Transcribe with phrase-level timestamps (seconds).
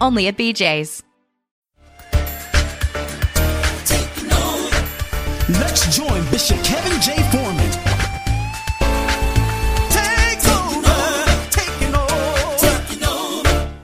[0.00, 1.02] only at BJ's.
[5.50, 7.16] Let's join Bishop Kevin J.
[7.30, 7.70] Foreman.
[9.90, 13.74] Take over, taking over.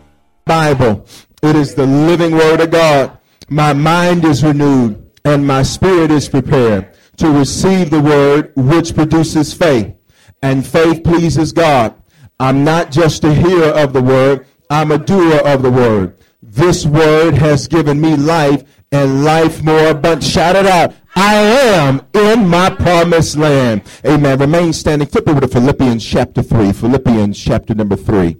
[0.44, 1.06] Bible.
[1.42, 3.18] It is the living word of God.
[3.48, 9.54] My mind is renewed and my spirit is prepared to receive the word which produces
[9.54, 9.94] faith.
[10.42, 11.94] And faith pleases God.
[12.38, 16.16] I'm not just a hearer of the word, I'm a doer of the word.
[16.42, 20.24] This word has given me life and life more abundant.
[20.24, 20.94] Shout it out.
[21.16, 23.82] I am in my promised land.
[24.06, 24.38] Amen.
[24.38, 25.08] Remain standing.
[25.08, 26.72] Flip over to Philippians chapter 3.
[26.72, 28.36] Philippians chapter number 3.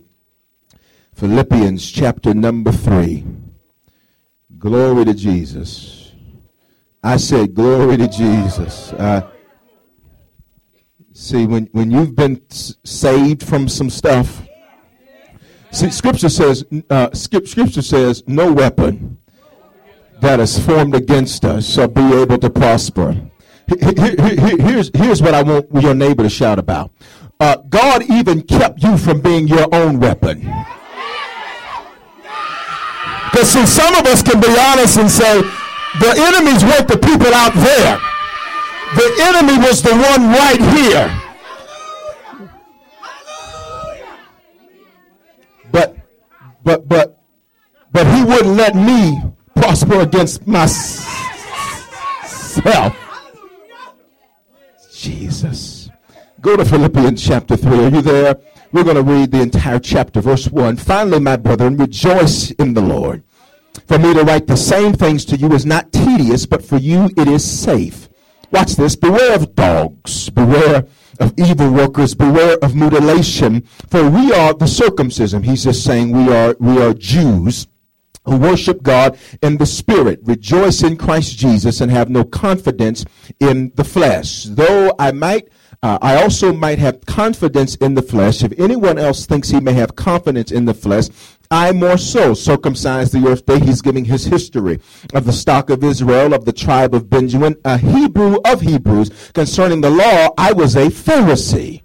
[1.15, 3.25] Philippians chapter number 3.
[4.59, 6.13] Glory to Jesus.
[7.03, 8.93] I said, Glory to Jesus.
[8.93, 9.29] Uh,
[11.13, 14.43] see, when, when you've been saved from some stuff,
[15.75, 19.19] see, Scripture says, uh, Scripture says, no weapon
[20.21, 23.17] that is formed against us shall be able to prosper.
[23.67, 26.91] Here's, here's what I want your neighbor to shout about.
[27.41, 30.41] Uh, God even kept you from being your own weapon.
[33.31, 35.41] Because see, some of us can be honest and say,
[36.01, 37.99] the enemies weren't the people out there.
[38.95, 41.21] The enemy was the one right here.
[45.73, 45.97] But,
[46.65, 47.21] but, but,
[47.93, 49.21] but he wouldn't let me
[49.55, 51.05] prosper against myself.
[54.93, 55.91] Jesus.
[56.41, 57.85] Go to Philippians chapter 3.
[57.85, 58.37] Are you there?
[58.73, 60.79] We're going to read the entire chapter, verse 1.
[60.79, 63.23] Finally, my brethren, rejoice in the Lord.
[63.87, 67.11] For me to write the same things to you is not tedious, but for you
[67.17, 68.09] it is safe.
[68.51, 68.97] Watch this.
[68.97, 70.31] Beware of dogs.
[70.31, 70.87] Beware
[71.21, 72.15] of evil workers.
[72.15, 73.63] Beware of mutilation.
[73.91, 75.43] For we are the circumcision.
[75.43, 77.67] He's just saying we are, we are Jews
[78.25, 83.05] who worship God in the spirit, rejoice in Christ Jesus, and have no confidence
[83.41, 84.45] in the flesh.
[84.45, 85.49] Though I might,
[85.83, 88.43] uh, I also might have confidence in the flesh.
[88.43, 91.09] If anyone else thinks he may have confidence in the flesh,
[91.55, 93.61] I more so circumcised the earth day.
[93.61, 94.81] He's giving his history
[95.15, 99.31] of the stock of Israel, of the tribe of Benjamin, a Hebrew of Hebrews.
[99.35, 101.83] Concerning the law, I was a Pharisee.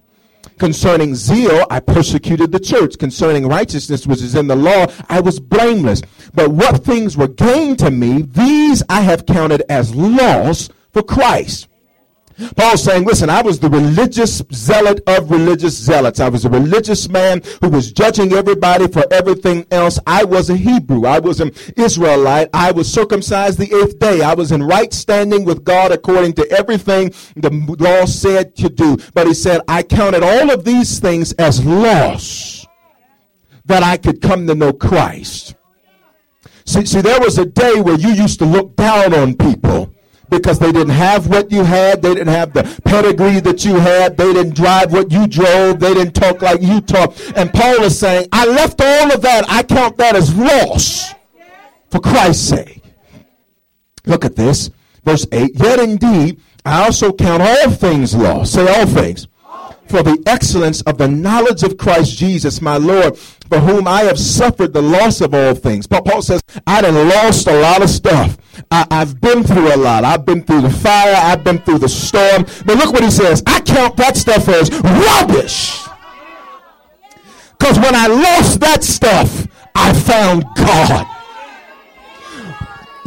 [0.57, 2.97] Concerning zeal, I persecuted the church.
[2.97, 6.01] Concerning righteousness, which is in the law, I was blameless.
[6.33, 11.67] But what things were gained to me, these I have counted as loss for Christ.
[12.55, 16.19] Paul's saying, listen, I was the religious zealot of religious zealots.
[16.19, 19.99] I was a religious man who was judging everybody for everything else.
[20.07, 21.05] I was a Hebrew.
[21.05, 22.49] I was an Israelite.
[22.53, 24.21] I was circumcised the eighth day.
[24.21, 28.97] I was in right standing with God according to everything the law said to do.
[29.13, 32.65] But he said, I counted all of these things as loss
[33.65, 35.55] that I could come to know Christ.
[36.65, 39.93] See, see, there was a day where you used to look down on people
[40.29, 42.01] because they didn't have what you had.
[42.01, 44.17] They didn't have the pedigree that you had.
[44.17, 45.79] They didn't drive what you drove.
[45.79, 47.15] They didn't talk like you talk.
[47.35, 49.45] And Paul is saying, I left all of that.
[49.49, 51.13] I count that as loss
[51.89, 52.83] for Christ's sake.
[54.05, 54.69] Look at this.
[55.03, 55.51] Verse 8.
[55.55, 58.53] Yet indeed, I also count all things lost.
[58.53, 59.27] Say all things.
[59.89, 64.19] For the excellence of the knowledge of Christ Jesus, my Lord, for whom I have
[64.19, 65.87] suffered the loss of all things.
[65.87, 68.37] But Paul says, I done lost a lot of stuff.
[68.69, 70.03] I, I've been through a lot.
[70.03, 71.15] I've been through the fire.
[71.15, 72.45] I've been through the storm.
[72.65, 73.41] But look what he says.
[73.47, 75.81] I count that stuff as rubbish.
[77.57, 81.18] Because when I lost that stuff, I found God.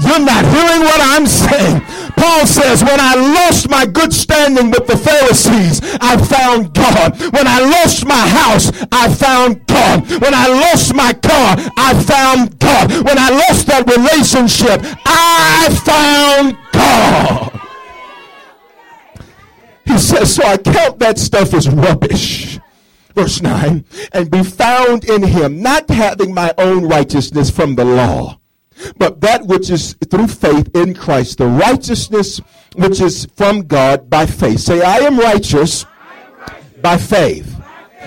[0.04, 1.80] You're not hearing what I'm saying.
[2.16, 7.18] Paul says, when I lost my good standing with the Pharisees, I found God.
[7.32, 10.08] When I lost my house, I found God.
[10.20, 12.92] When I lost my car, I found God.
[13.04, 17.60] When I lost that relationship, I found God.
[19.86, 22.58] He says, so I count that stuff as rubbish.
[23.14, 28.38] Verse 9, and be found in him, not having my own righteousness from the law
[28.96, 32.40] but that which is through faith in Christ, the righteousness
[32.74, 34.60] which is from God by faith.
[34.60, 35.84] Say, I am righteous,
[36.80, 37.56] by faith.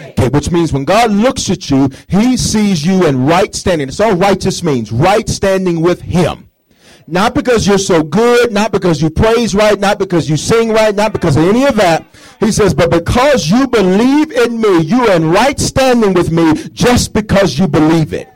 [0.09, 3.87] Okay, which means when God looks at you, he sees you in right standing.
[3.87, 4.91] It's all righteous means.
[4.91, 6.49] Right standing with him.
[7.07, 10.95] Not because you're so good, not because you praise right, not because you sing right,
[10.95, 12.05] not because of any of that.
[12.39, 17.13] He says, but because you believe in me, you're in right standing with me just
[17.13, 18.27] because you believe it.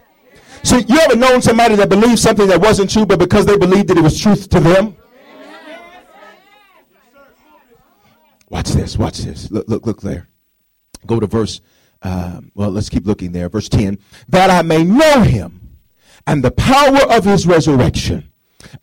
[0.63, 3.87] So you ever known somebody that believed something that wasn't true, but because they believed
[3.89, 4.95] that it was truth to them?
[8.49, 8.97] Watch this.
[8.97, 9.51] Watch this.
[9.51, 10.27] Look, look, look there.
[11.05, 11.61] Go to verse.
[12.01, 13.49] Um, well, let's keep looking there.
[13.49, 13.99] Verse ten.
[14.27, 15.77] That I may know him
[16.25, 18.31] and the power of his resurrection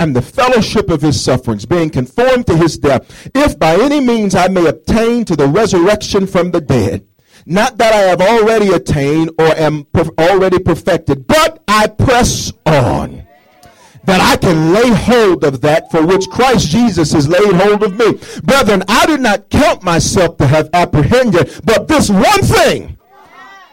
[0.01, 4.35] and the fellowship of his sufferings, being conformed to his death, if by any means
[4.35, 7.07] I may obtain to the resurrection from the dead.
[7.49, 9.87] Not that I have already attained or am
[10.19, 13.25] already perfected, but I press on
[14.05, 17.97] that I can lay hold of that for which Christ Jesus has laid hold of
[17.97, 18.19] me.
[18.43, 22.99] Brethren, I do not count myself to have apprehended, but this one thing.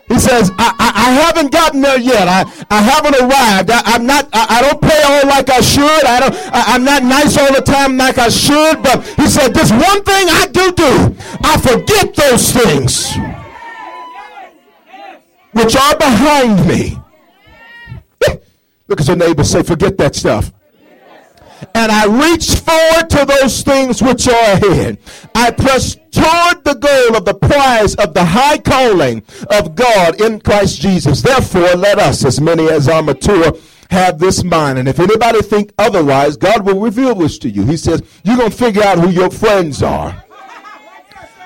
[0.07, 2.27] He says, I, I, I haven't gotten there yet.
[2.27, 3.71] I, I haven't arrived.
[3.71, 6.05] I, am not, I, I, don't pray all like I should.
[6.05, 8.83] I don't, I, am not nice all the time like I should.
[8.83, 13.17] But he said, this one thing I do do, I forget those things
[15.53, 16.99] which are behind me.
[18.87, 20.51] Look at your neighbor say, forget that stuff.
[21.73, 24.97] And I reach forward to those things which are ahead.
[25.33, 30.41] I press toward the goal of the prize of the high calling of God in
[30.41, 31.21] Christ Jesus.
[31.21, 33.53] Therefore, let us, as many as are mature,
[33.89, 34.77] have this mind.
[34.77, 37.63] And if anybody think otherwise, God will reveal this to you.
[37.63, 40.23] He says, you're going to figure out who your friends are.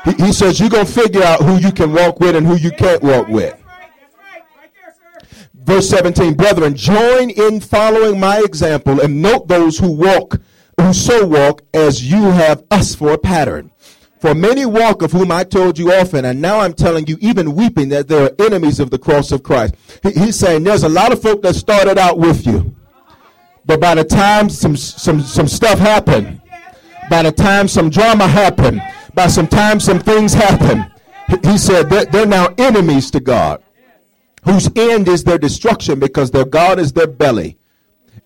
[0.06, 2.56] He, he says, you're going to figure out who you can walk with and who
[2.56, 3.56] you can't walk with.
[5.68, 10.40] Verse 17, brethren, join in following my example and note those who walk,
[10.80, 13.70] who so walk as you have us for a pattern.
[14.22, 17.54] For many walk of whom I told you often, and now I'm telling you, even
[17.54, 19.76] weeping, that they are enemies of the cross of Christ.
[20.04, 22.74] He, he's saying there's a lot of folk that started out with you.
[23.66, 26.42] But by the time some, some, some stuff happened,
[27.10, 28.82] by the time some drama happened,
[29.14, 30.90] by some time some things happened,
[31.44, 33.62] he said they're, they're now enemies to God
[34.48, 37.58] whose end is their destruction because their God is their belly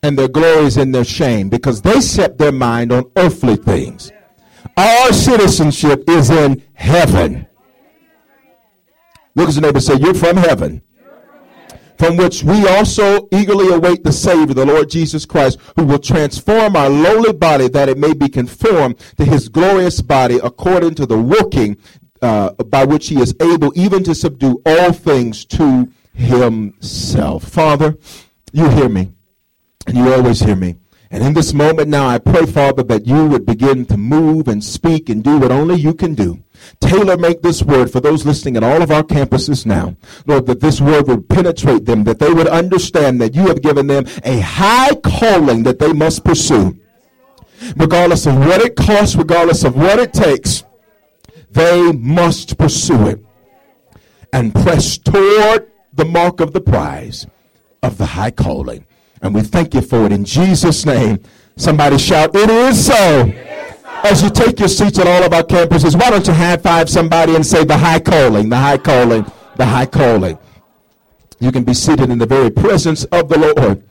[0.03, 4.11] and their glory is in their shame because they set their mind on earthly things.
[4.77, 7.47] Our citizenship is in heaven.
[9.35, 10.81] Look at your neighbor say, You're from heaven.
[11.97, 16.75] From which we also eagerly await the Savior, the Lord Jesus Christ, who will transform
[16.75, 21.17] our lowly body that it may be conformed to his glorious body according to the
[21.17, 21.77] working
[22.21, 27.43] uh, by which he is able even to subdue all things to himself.
[27.43, 27.97] Father,
[28.51, 29.11] you hear me,
[29.87, 30.75] and you always hear me.
[31.09, 34.63] And in this moment now, I pray, Father, that you would begin to move and
[34.63, 36.41] speak and do what only you can do.
[36.79, 39.97] Tailor make this word for those listening at all of our campuses now.
[40.25, 43.87] Lord, that this word would penetrate them, that they would understand that you have given
[43.87, 46.79] them a high calling that they must pursue.
[47.75, 50.63] Regardless of what it costs, regardless of what it takes,
[51.51, 53.25] they must pursue it
[54.31, 57.27] and press toward the mark of the prize
[57.83, 58.85] of the high calling.
[59.21, 61.19] And we thank you for it in Jesus' name.
[61.55, 63.31] Somebody shout, It is so.
[64.03, 66.89] As you take your seats at all of our campuses, why don't you high five
[66.89, 69.25] somebody and say, The high calling, the high calling,
[69.57, 70.39] the high calling.
[71.39, 73.83] You can be seated in the very presence of the Lord.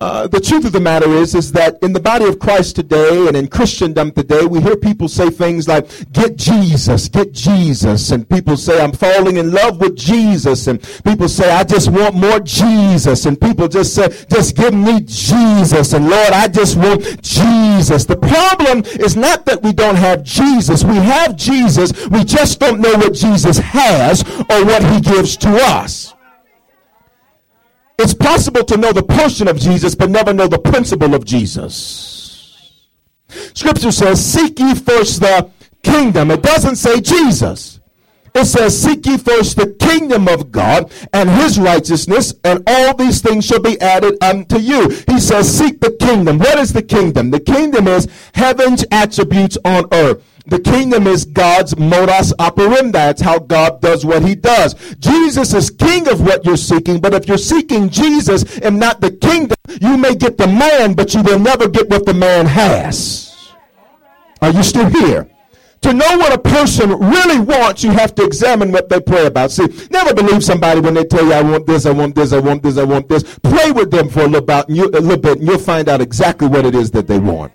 [0.00, 3.28] Uh, the truth of the matter is, is that in the body of Christ today
[3.28, 8.10] and in Christendom today, we hear people say things like, get Jesus, get Jesus.
[8.10, 10.66] And people say, I'm falling in love with Jesus.
[10.66, 13.24] And people say, I just want more Jesus.
[13.24, 15.92] And people just say, just give me Jesus.
[15.92, 18.04] And Lord, I just want Jesus.
[18.04, 20.82] The problem is not that we don't have Jesus.
[20.82, 22.08] We have Jesus.
[22.08, 26.13] We just don't know what Jesus has or what he gives to us.
[27.98, 32.14] It's possible to know the person of Jesus, but never know the principle of Jesus.
[33.54, 35.50] Scripture says, Seek ye first the
[35.82, 36.30] kingdom.
[36.30, 37.80] It doesn't say Jesus.
[38.34, 43.20] It says, Seek ye first the kingdom of God and his righteousness, and all these
[43.20, 44.88] things shall be added unto you.
[45.06, 46.38] He says, Seek the kingdom.
[46.40, 47.30] What is the kingdom?
[47.30, 50.22] The kingdom is heaven's attributes on earth.
[50.46, 53.10] The kingdom is God's modus operandi.
[53.10, 54.74] It's how God does what he does.
[54.96, 59.10] Jesus is king of what you're seeking, but if you're seeking Jesus and not the
[59.10, 63.52] kingdom, you may get the man, but you will never get what the man has.
[64.42, 65.30] Are you still here?
[65.80, 69.50] To know what a person really wants, you have to examine what they pray about.
[69.50, 72.40] See, never believe somebody when they tell you, I want this, I want this, I
[72.40, 73.38] want this, I want this.
[73.42, 76.48] Pray with them for a little, about, a little bit, and you'll find out exactly
[76.48, 77.52] what it is that they want.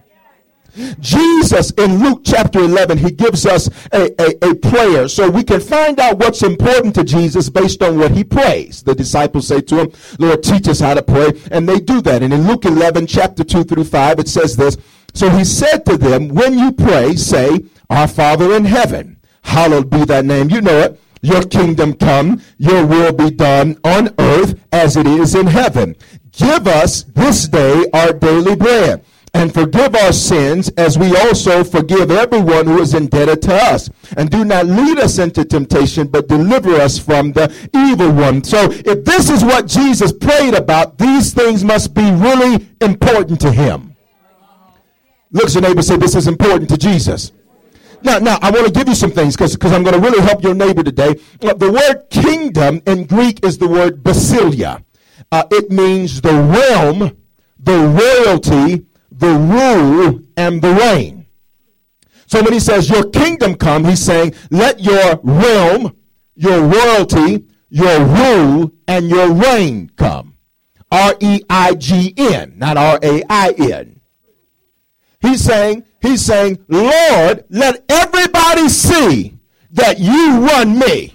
[0.99, 5.59] Jesus in Luke chapter 11, he gives us a, a, a, prayer so we can
[5.59, 8.83] find out what's important to Jesus based on what he prays.
[8.83, 11.31] The disciples say to him, Lord, teach us how to pray.
[11.51, 12.23] And they do that.
[12.23, 14.77] And in Luke 11, chapter 2 through 5, it says this.
[15.13, 17.59] So he said to them, when you pray, say,
[17.89, 20.49] our Father in heaven, hallowed be thy name.
[20.49, 21.01] You know it.
[21.21, 25.95] Your kingdom come, your will be done on earth as it is in heaven.
[26.31, 32.11] Give us this day our daily bread and forgive our sins as we also forgive
[32.11, 33.89] everyone who is indebted to us.
[34.17, 38.43] And do not lead us into temptation, but deliver us from the evil one.
[38.43, 43.51] So if this is what Jesus prayed about, these things must be really important to
[43.51, 43.95] him.
[45.31, 47.31] Look at your neighbor say, this is important to Jesus.
[48.01, 50.41] Now, now I want to give you some things because I'm going to really help
[50.41, 51.15] your neighbor today.
[51.41, 54.83] Uh, the word kingdom in Greek is the word basileia.
[55.31, 57.15] Uh, it means the realm,
[57.59, 58.85] the royalty,
[59.19, 61.25] the rule, and the reign.
[62.25, 65.95] So when he says your kingdom come, he's saying let your realm,
[66.35, 70.35] your royalty, your rule, and your reign come.
[70.91, 73.99] R E I G N, not R A I N.
[75.21, 79.37] He's saying, he's saying, Lord, let everybody see
[79.71, 81.13] that you run me.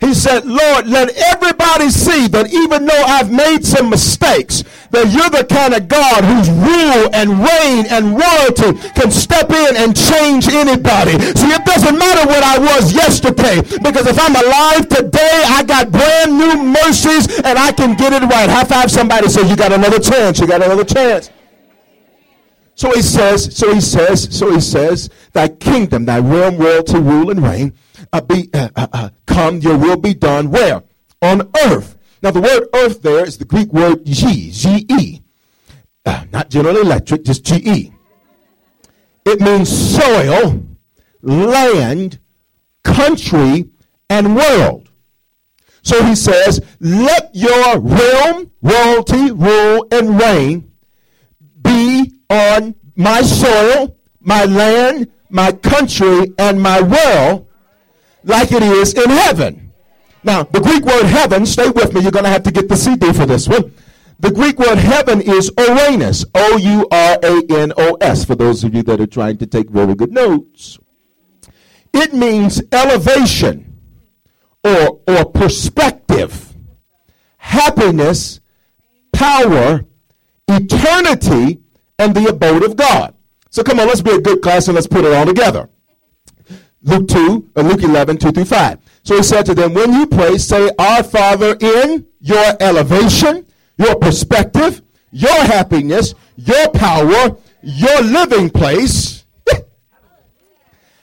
[0.00, 5.28] He said, Lord, let everybody see that even though I've made some mistakes, that you're
[5.28, 10.48] the kind of God whose rule and reign and royalty can step in and change
[10.48, 11.20] anybody.
[11.36, 15.92] See, it doesn't matter what I was yesterday, because if I'm alive today, I got
[15.92, 18.48] brand new mercies and I can get it right.
[18.48, 21.30] High five somebody say, you got another chance, you got another chance.
[22.74, 27.30] So he says, so he says, so he says, thy kingdom, thy realm, royalty, rule,
[27.30, 27.74] and reign,
[28.14, 30.50] uh, be, uh, uh, uh, come, your will be done.
[30.50, 30.82] Where?
[31.22, 31.96] On earth.
[32.22, 35.22] Now the word earth there is the Greek word G, G-E.
[36.04, 37.92] Uh, not General Electric, just G-E.
[39.24, 40.62] It means soil,
[41.22, 42.18] land,
[42.82, 43.70] country,
[44.08, 44.88] and world.
[45.82, 50.72] So he says, let your realm, royalty, rule, and reign
[51.62, 57.49] be on my soil, my land, my country, and my world
[58.24, 59.72] like it is in heaven.
[60.22, 62.76] Now, the Greek word heaven, stay with me, you're going to have to get the
[62.76, 63.72] CD for this one.
[64.18, 68.64] The Greek word heaven is Ouranos, O U R A N O S, for those
[68.64, 70.78] of you that are trying to take very good notes.
[71.94, 73.78] It means elevation
[74.62, 76.54] or, or perspective,
[77.38, 78.40] happiness,
[79.12, 79.86] power,
[80.46, 81.60] eternity,
[81.98, 83.14] and the abode of God.
[83.48, 85.70] So come on, let's be a good class and let's put it all together.
[86.82, 88.78] Luke 2, or uh, Luke 11, 2 through 5.
[89.02, 93.46] So he said to them, when you pray, say, Our Father in your elevation,
[93.76, 99.24] your perspective, your happiness, your power, your living place.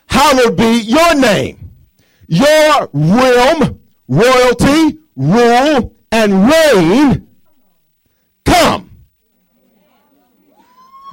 [0.07, 1.71] Hallowed be your name.
[2.27, 7.27] Your realm, royalty, rule, and reign
[8.45, 8.87] come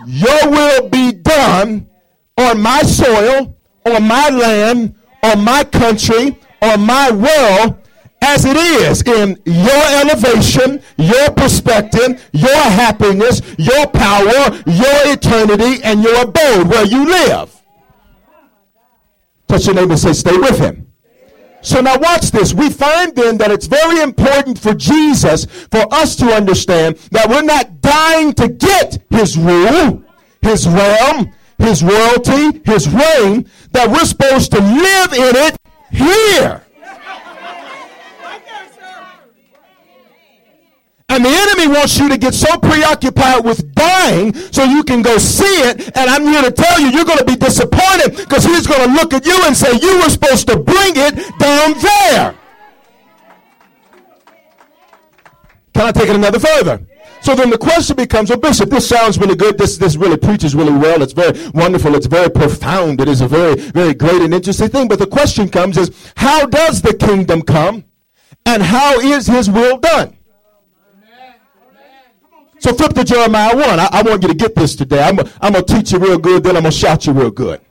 [0.07, 1.89] your will be done
[2.37, 3.54] on my soil,
[3.85, 7.79] on my land, on my country, on my world,
[8.23, 16.03] as it is in your elevation, your perspective, your happiness, your power, your eternity, and
[16.03, 17.55] your abode where you live.
[19.47, 20.87] Touch your neighbor and say, Stay with him.
[21.61, 22.53] So now watch this.
[22.53, 27.43] We find then that it's very important for Jesus for us to understand that we're
[27.43, 30.05] not dying to get his rule,
[30.43, 31.33] his realm,
[31.65, 35.57] his royalty, his reign, that we're supposed to live in it
[35.91, 36.63] here.
[41.09, 45.17] And the enemy wants you to get so preoccupied with dying so you can go
[45.19, 45.97] see it.
[45.97, 48.95] And I'm here to tell you, you're going to be disappointed because he's going to
[48.95, 52.35] look at you and say, You were supposed to bring it down there.
[55.75, 56.85] Can I take it another further?
[57.25, 59.57] So then the question becomes, well, Bishop, this sounds really good.
[59.57, 61.01] This, this really preaches really well.
[61.01, 61.95] It's very wonderful.
[61.95, 63.01] It's very profound.
[63.01, 64.89] It is a very, very great and interesting thing.
[64.89, 67.87] But the question comes is, how does the kingdom come?
[68.45, 70.15] And how is his will done?
[72.59, 73.81] So flip to Jeremiah 1.
[73.81, 75.03] I, I want you to get this today.
[75.03, 77.31] I'm, I'm going to teach you real good, then I'm going to shout you real
[77.31, 77.63] good.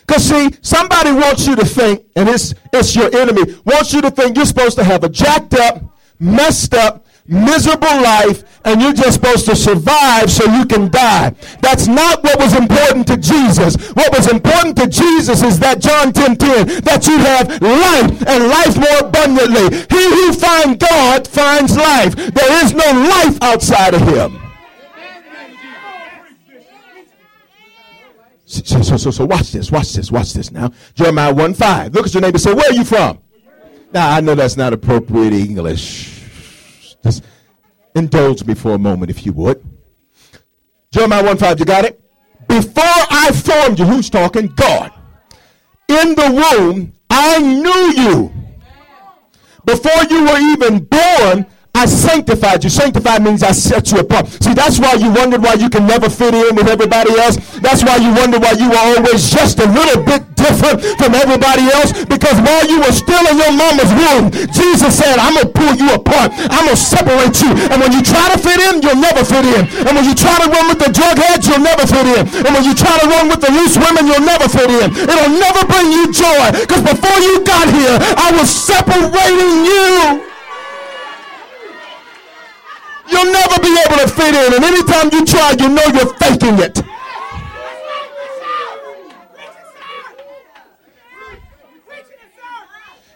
[0.00, 4.10] Because see, somebody wants you to think, and it's, it's your enemy, wants you to
[4.10, 5.84] think you're supposed to have a jacked up,
[6.18, 11.34] messed up, miserable life and you're just supposed to survive so you can die.
[11.60, 13.90] That's not what was important to Jesus.
[13.92, 18.48] What was important to Jesus is that John 10 10, that you have life and
[18.48, 19.78] life more abundantly.
[19.90, 22.14] He who finds God finds life.
[22.14, 24.38] There is no life outside of him.
[28.44, 30.72] So, so, so, so watch this, watch this, watch this now.
[30.94, 31.94] Jeremiah 1 5.
[31.94, 33.18] Look at your neighbor say, Where are you from?
[33.92, 36.21] Now, I know that's not appropriate English.
[37.02, 37.24] Just
[37.94, 39.62] indulge me for a moment, if you would.
[40.92, 42.00] Jeremiah 1 5, you got it?
[42.48, 44.48] Before I formed you, who's talking?
[44.48, 44.92] God.
[45.88, 48.32] In the womb, I knew you.
[49.64, 52.70] Before you were even born, I sanctified you.
[52.70, 54.28] Sanctified means I set you apart.
[54.28, 57.40] See, that's why you wondered why you can never fit in with everybody else.
[57.58, 61.72] That's why you wonder why you were always just a little bit different from everybody
[61.74, 61.90] else.
[62.06, 65.74] Because while you were still in your mama's womb, Jesus said, I'm going to pull
[65.74, 66.30] you apart.
[66.54, 67.50] I'm going to separate you.
[67.50, 69.66] And when you try to fit in, you'll never fit in.
[69.82, 72.22] And when you try to run with the drug heads, you'll never fit in.
[72.46, 74.92] And when you try to run with the loose women, you'll never fit in.
[74.92, 76.46] It'll never bring you joy.
[76.62, 80.31] Because before you got here, I was separating you.
[83.12, 84.54] You'll never be able to fit in.
[84.54, 86.82] And anytime you try, you know you're faking it.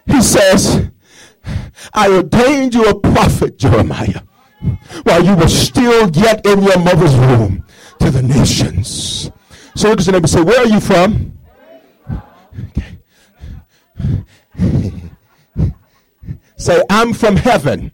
[0.06, 0.90] He says,
[1.94, 4.20] I ordained you a prophet, Jeremiah,
[5.04, 7.64] while you were still yet in your mother's womb
[8.00, 9.30] to the nations.
[9.74, 11.38] So look at neighbor say, Where are you from?
[12.68, 12.98] Okay.
[16.56, 17.92] say, I'm from heaven.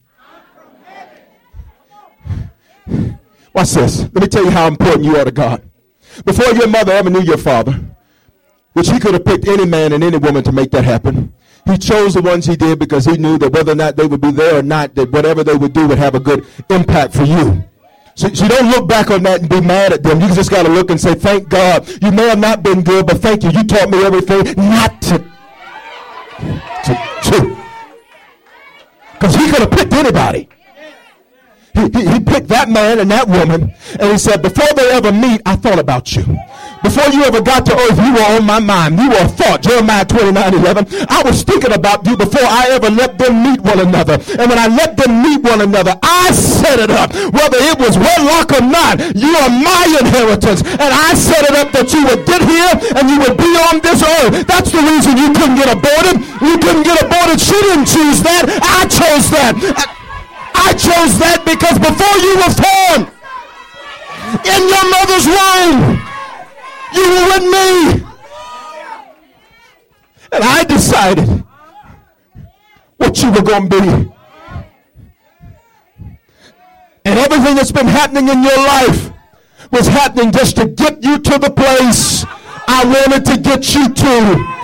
[3.54, 4.00] Watch this.
[4.00, 5.62] Let me tell you how important you are to God.
[6.24, 7.78] Before your mother ever knew your father,
[8.72, 11.32] which he could have picked any man and any woman to make that happen,
[11.66, 14.20] he chose the ones he did because he knew that whether or not they would
[14.20, 17.24] be there or not, that whatever they would do would have a good impact for
[17.24, 17.62] you.
[18.14, 20.20] So, so don't look back on that and be mad at them.
[20.20, 21.88] You just got to look and say, thank God.
[22.02, 23.50] You may have not been good, but thank you.
[23.50, 25.18] You taught me everything not to.
[26.84, 26.94] to,
[27.30, 27.56] to.
[29.14, 30.48] Because he could have picked anybody.
[31.74, 35.40] He, he, picked that man and that woman, and he said, Before they ever meet,
[35.46, 36.24] I thought about you.
[36.82, 38.98] Before you ever got to earth, you were on my mind.
[38.98, 39.62] You were a thought.
[39.62, 41.06] Jeremiah 29 11.
[41.08, 44.18] I was thinking about you before I ever let them meet one another.
[44.36, 47.14] And when I let them meet one another, I set it up.
[47.32, 50.60] Whether it was wedlock or not, you are my inheritance.
[50.66, 53.78] And I set it up that you would get here and you would be on
[53.78, 54.42] this earth.
[54.50, 56.18] That's the reason you couldn't get aborted.
[56.42, 57.38] You couldn't get aborted.
[57.38, 58.50] She didn't choose that.
[58.58, 59.54] I chose that.
[59.78, 60.01] I,
[60.54, 63.08] I chose that because before you were formed
[64.46, 66.00] in your mother's womb,
[66.94, 68.06] you were with me.
[70.32, 71.44] And I decided
[72.96, 74.12] what you were going to be.
[77.04, 79.12] And everything that's been happening in your life
[79.70, 82.24] was happening just to get you to the place
[82.68, 84.62] I wanted to get you to.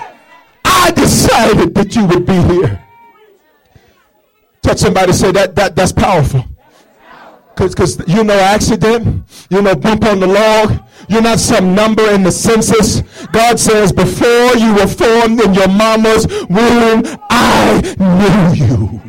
[0.64, 2.87] I decided that you would be here.
[4.68, 6.44] Touch somebody say that, that that's powerful.
[7.56, 9.24] Because you know accident.
[9.48, 10.84] you know bump on the log.
[11.08, 13.00] You're not some number in the census.
[13.32, 19.00] God says, before you were formed in your mama's womb, I knew you.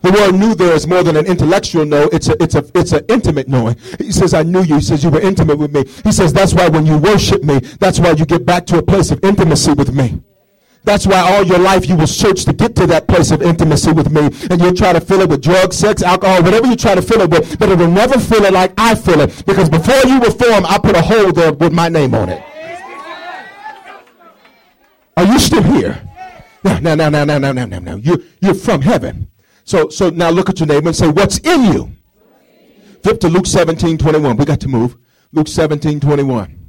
[0.00, 2.08] The word knew there is more than an intellectual know.
[2.14, 3.76] It's a, it's a, it's an intimate knowing.
[3.98, 4.76] He says, I knew you.
[4.76, 5.84] He says, you were intimate with me.
[6.02, 8.82] He says, that's why when you worship me, that's why you get back to a
[8.82, 10.22] place of intimacy with me.
[10.86, 13.90] That's why all your life you will search to get to that place of intimacy
[13.90, 14.30] with me.
[14.48, 17.22] And you'll try to fill it with drugs, sex, alcohol, whatever you try to fill
[17.22, 17.58] it with.
[17.58, 19.44] But it will never fill it like I fill it.
[19.44, 22.40] Because before you were formed, I put a hole there with my name on it.
[25.16, 26.08] Are you still here?
[26.62, 27.96] Now, now, now, now, now, now, now, now.
[27.96, 29.28] You, you're from heaven.
[29.64, 31.90] So, so now look at your neighbor and say, What's in you?
[33.02, 34.36] Flip to Luke 17 21.
[34.36, 34.96] We got to move.
[35.32, 36.65] Luke 17 21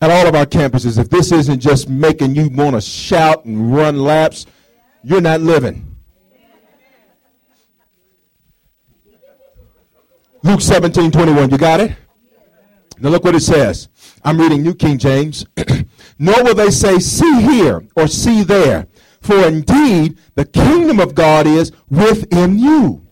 [0.00, 3.74] at all of our campuses, if this isn't just making you want to shout and
[3.74, 4.46] run laps,
[5.02, 5.96] you're not living.
[10.42, 11.50] Luke 17, 21.
[11.50, 11.96] You got it?
[12.98, 13.88] Now look what it says.
[14.24, 15.44] I'm reading New King James.
[16.18, 18.86] Nor will they say, see here or see there.
[19.20, 23.06] For indeed, the kingdom of God is within you.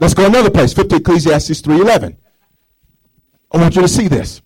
[0.00, 0.72] Let's go another place.
[0.72, 2.16] Flip to Ecclesiastes 3.11.
[3.52, 4.40] I want you to see this.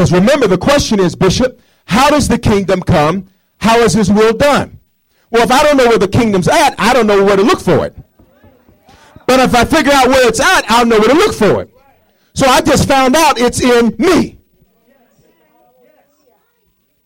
[0.00, 3.28] Because remember, the question is, Bishop, how does the kingdom come?
[3.58, 4.80] How is his will done?
[5.30, 7.60] Well, if I don't know where the kingdom's at, I don't know where to look
[7.60, 7.94] for it.
[9.26, 11.74] But if I figure out where it's at, I'll know where to look for it.
[12.32, 14.38] So I just found out it's in me.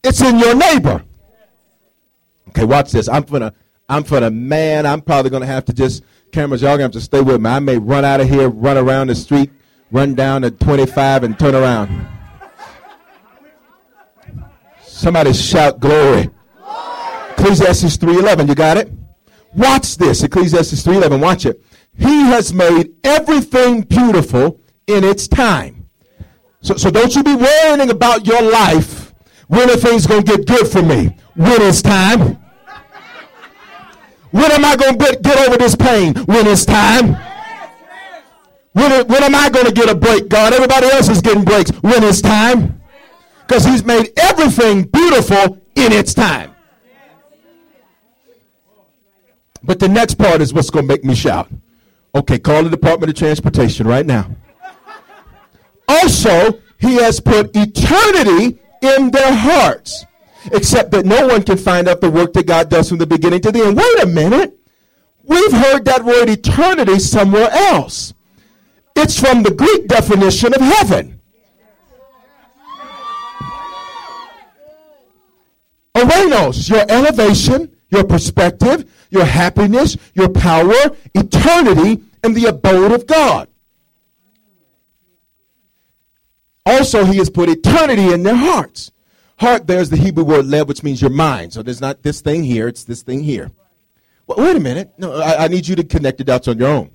[0.05, 1.05] It's in your neighbor.
[2.51, 3.09] Okay, watch this.
[3.09, 3.53] I'm gonna,
[3.89, 4.87] I'm for the man.
[4.87, 6.63] I'm probably gonna have to just cameras.
[6.63, 7.51] Y'all gonna have to stay with me.
[7.51, 9.51] I may run out of here, run around the street,
[9.91, 12.14] run down to 25, and turn around.
[14.95, 16.31] Somebody shout glory.
[17.31, 18.47] Ecclesiastes 3:11.
[18.47, 18.93] You got it?
[19.53, 20.23] Watch this.
[20.23, 21.21] Ecclesiastes 3:11.
[21.21, 21.61] Watch it.
[21.99, 25.87] He has made everything beautiful in its time.
[26.61, 29.13] So, so don't you be worrying about your life.
[29.49, 31.17] When are things going to get good for me?
[31.35, 32.39] When it's time.
[34.31, 36.15] When am I going to get over this pain?
[36.15, 37.17] When it's time.
[38.73, 40.53] When, when am I going to get a break, God?
[40.53, 41.71] Everybody else is getting breaks.
[41.83, 42.81] When it's time.
[43.47, 46.55] Because he's made everything beautiful in its time.
[49.63, 51.49] But the next part is what's going to make me shout.
[52.15, 54.31] Okay, call the Department of Transportation right now.
[55.89, 60.05] Also, he has put eternity in their hearts,
[60.53, 63.41] except that no one can find out the work that God does from the beginning
[63.41, 63.77] to the end.
[63.77, 64.59] Wait a minute.
[65.23, 68.13] We've heard that word eternity somewhere else.
[68.95, 71.21] It's from the Greek definition of heaven.
[76.69, 80.75] Your elevation, your perspective, your happiness, your power,
[81.15, 83.49] eternity, and the abode of God.
[86.67, 88.91] Also, he has put eternity in their hearts.
[89.37, 91.53] Heart, there's the Hebrew word lev, which means your mind.
[91.53, 93.51] So there's not this thing here, it's this thing here.
[94.27, 94.93] Well, wait a minute.
[94.97, 96.91] No, I, I need you to connect the dots on your own.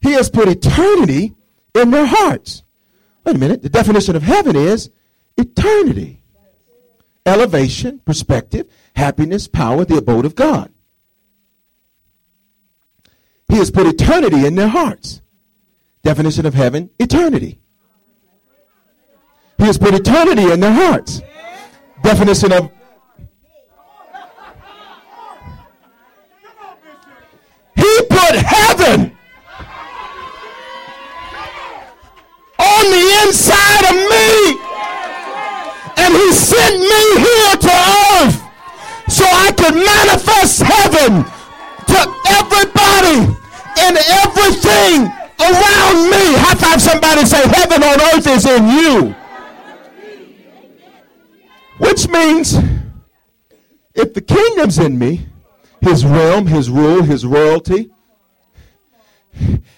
[0.00, 1.34] He has put eternity
[1.74, 2.62] in their hearts.
[3.24, 3.62] Wait a minute.
[3.62, 4.90] The definition of heaven is
[5.38, 6.20] eternity,
[7.26, 10.70] elevation, perspective, happiness, power, the abode of God.
[13.48, 15.20] He has put eternity in their hearts.
[16.02, 17.58] Definition of heaven eternity.
[19.58, 21.22] He has put eternity in their hearts.
[22.02, 22.70] Definition of
[27.76, 29.16] He put heaven
[32.58, 34.60] on the inside of me.
[35.96, 37.74] And he sent me here to
[38.14, 38.36] earth
[39.08, 41.24] so I could manifest heaven
[41.92, 42.00] to
[42.38, 43.18] everybody
[43.84, 46.24] and everything around me.
[46.38, 49.14] High five somebody say, Heaven on earth is in you.
[51.78, 52.54] Which means
[53.94, 55.26] if the kingdom's in me,
[55.80, 57.90] his realm, his rule, his royalty,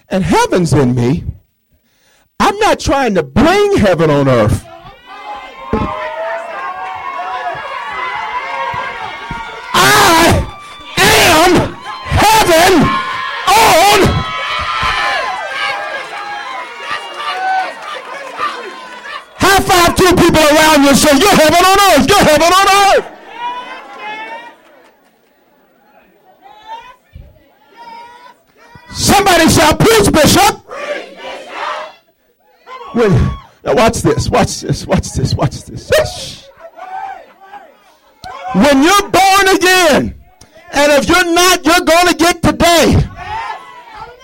[0.09, 1.23] and heaven's in me,
[2.39, 4.63] I'm not trying to bring heaven on earth.
[9.73, 10.45] I
[10.97, 12.83] am heaven
[13.47, 14.17] on
[20.07, 22.07] Two people around you and say, You're heaven on earth.
[22.07, 23.17] You're heaven on earth.
[28.93, 30.63] Somebody shout, Preach, Bishop.
[32.93, 33.11] When,
[33.65, 36.49] now watch this, watch this, watch this, watch this.
[38.55, 40.15] When you're born again,
[40.71, 42.95] and if you're not, you're going to get today.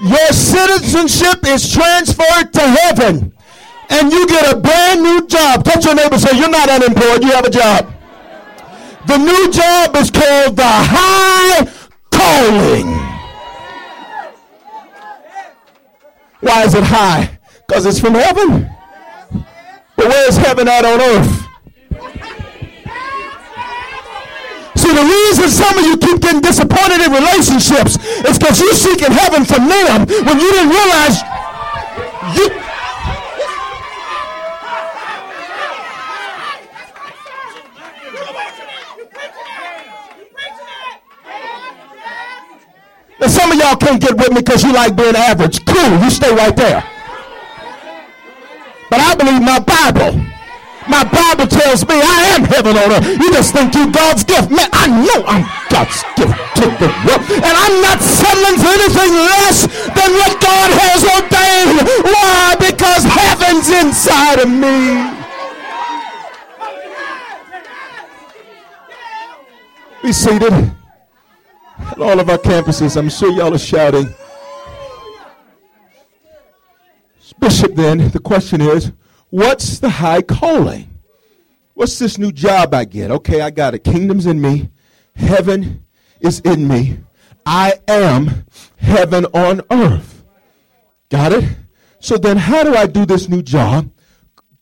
[0.01, 3.33] Your citizenship is transferred to heaven,
[3.93, 5.63] and you get a brand new job.
[5.63, 7.93] Touch your neighbor say, You're not unemployed, you have a job.
[9.05, 11.67] The new job is called the high
[12.09, 12.87] calling.
[16.39, 17.37] Why is it high?
[17.67, 18.69] Because it's from heaven.
[19.95, 21.39] But where's heaven at on earth?
[24.75, 29.11] See, the reason some of you keep getting disappointed in relationships is because you're seeking
[29.11, 31.21] heaven from them when you didn't realize
[32.35, 32.62] you.
[43.23, 45.63] And some of y'all can't get with me because you like being average.
[45.63, 46.83] Cool, you stay right there.
[48.91, 50.19] But I believe my Bible.
[50.91, 53.07] My Bible tells me I am heaven on earth.
[53.07, 54.51] You just think you God's gift.
[54.51, 57.23] Man, I know I'm God's gift to the world.
[57.31, 61.79] And I'm not settling for anything less than what God has ordained.
[62.03, 62.59] Why?
[62.59, 64.99] Because heaven's inside of me.
[70.03, 70.82] Be seated.
[71.99, 74.13] All of our campuses, I'm sure y'all are shouting.
[77.39, 78.91] Bishop, then, the question is
[79.29, 80.89] what's the high calling?
[81.73, 83.11] What's this new job I get?
[83.11, 83.83] Okay, I got it.
[83.83, 84.69] Kingdom's in me,
[85.15, 85.83] heaven
[86.19, 86.99] is in me.
[87.45, 88.45] I am
[88.77, 90.23] heaven on earth.
[91.09, 91.57] Got it?
[91.99, 93.91] So then, how do I do this new job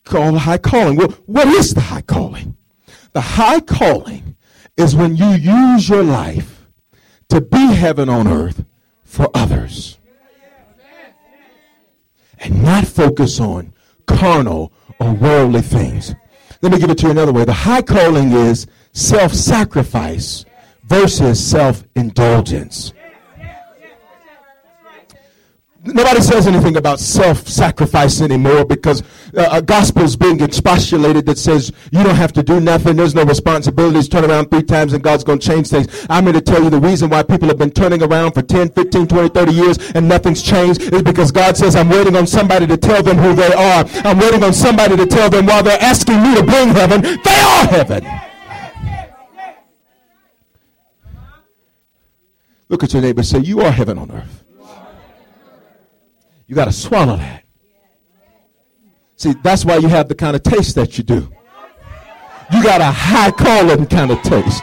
[0.04, 0.96] called high calling?
[0.96, 2.56] Well, what is the high calling?
[3.12, 4.36] The high calling
[4.76, 6.51] is when you use your life
[7.32, 8.62] to be heaven on earth
[9.04, 9.96] for others
[12.40, 13.72] and not focus on
[14.06, 16.14] carnal or worldly things.
[16.60, 17.46] Let me give it to you another way.
[17.46, 20.44] The high calling is self sacrifice
[20.84, 22.92] versus self indulgence.
[25.84, 29.02] Nobody says anything about self-sacrifice anymore because
[29.36, 32.94] uh, a gospel is being expostulated that says you don't have to do nothing.
[32.94, 34.08] There's no responsibilities.
[34.08, 36.06] Turn around three times and God's going to change things.
[36.08, 38.70] I'm here to tell you the reason why people have been turning around for 10,
[38.70, 42.64] 15, 20, 30 years and nothing's changed is because God says I'm waiting on somebody
[42.68, 43.84] to tell them who they are.
[44.04, 47.40] I'm waiting on somebody to tell them while they're asking me to bring heaven, they
[47.40, 48.06] are heaven.
[52.68, 54.41] Look at your neighbor say, you are heaven on earth.
[56.52, 57.44] You got to swallow that.
[59.16, 61.32] See, that's why you have the kind of taste that you do.
[62.52, 64.62] You got a high calling kind of taste.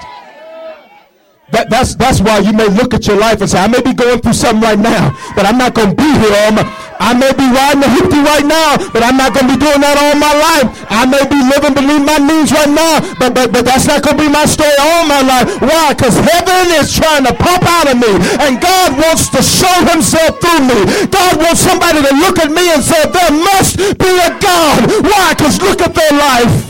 [1.49, 3.95] That, that's, that's why you may look at your life and say, I may be
[3.95, 7.15] going through something right now, but I'm not going to be here all my, I
[7.15, 9.95] may be riding the hoopty right now, but I'm not going to be doing that
[9.95, 10.67] all my life.
[10.91, 14.19] I may be living beneath my means right now, but, but, but that's not going
[14.19, 15.47] to be my story all my life.
[15.63, 15.95] Why?
[15.95, 20.43] Because heaven is trying to pop out of me, and God wants to show himself
[20.43, 21.07] through me.
[21.07, 24.91] God wants somebody to look at me and say, there must be a God.
[25.07, 25.31] Why?
[25.39, 26.67] Because look at their life.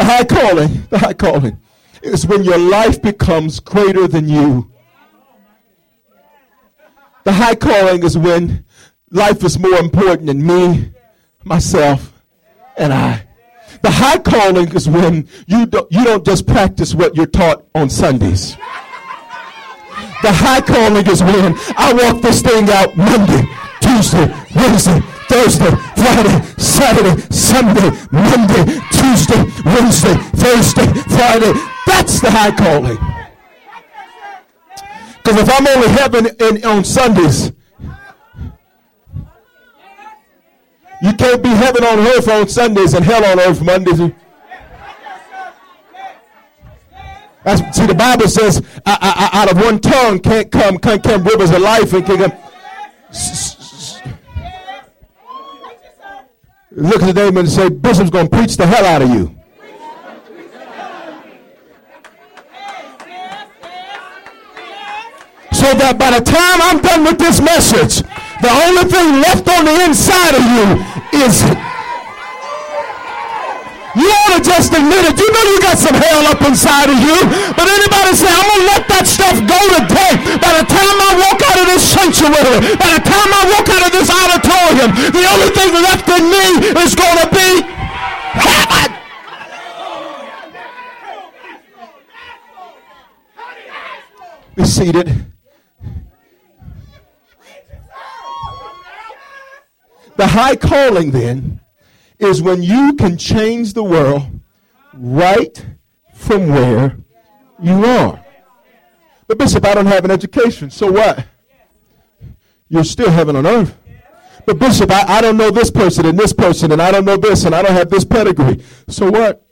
[0.00, 1.60] The high calling, the high calling
[2.06, 4.70] is when your life becomes greater than you.
[7.24, 8.64] The high calling is when
[9.10, 10.92] life is more important than me,
[11.44, 12.12] myself,
[12.76, 13.26] and I.
[13.82, 17.90] The high calling is when you don't, you don't just practice what you're taught on
[17.90, 18.56] Sundays.
[20.22, 23.44] The high calling is when I walk this thing out Monday,
[23.80, 31.75] Tuesday, Wednesday, Thursday, Friday, Saturday, Sunday, Monday, Tuesday, Wednesday, Thursday, Friday.
[31.86, 32.98] That's the high calling.
[35.16, 37.52] Because if I'm only heaven in, on Sundays,
[41.02, 44.12] you can't be heaven on earth on Sundays and hell on earth Mondays.
[47.44, 51.02] That's, see, the Bible says, I, I, I, out of one tongue can't come, can't
[51.02, 52.32] come rivers of life and can come.
[56.72, 59.35] Look at the neighbor and say, Bishop's going to preach the hell out of you.
[65.66, 68.06] So that by the time I'm done with this message,
[68.38, 70.78] the only thing left on the inside of you
[71.26, 71.42] is
[73.98, 75.18] you ought to just admit it.
[75.18, 77.18] You know you got some hell up inside of you.
[77.58, 80.38] But anybody say, I'm going to let that stuff go today.
[80.38, 83.82] By the time I walk out of this sanctuary, by the time I walk out
[83.82, 86.46] of this auditorium, the only thing left in me
[86.78, 87.66] is going to be
[88.38, 88.90] heaven.
[94.54, 95.35] Be seated.
[100.16, 101.60] The high calling then
[102.18, 104.22] is when you can change the world
[104.94, 105.64] right
[106.14, 106.98] from where
[107.62, 108.24] you are.
[109.26, 110.70] But Bishop, I don't have an education.
[110.70, 111.26] So what?
[112.68, 113.76] You're still heaven on earth.
[114.46, 117.16] But Bishop, I, I don't know this person and this person and I don't know
[117.16, 118.62] this and I don't have this pedigree.
[118.88, 119.44] So what?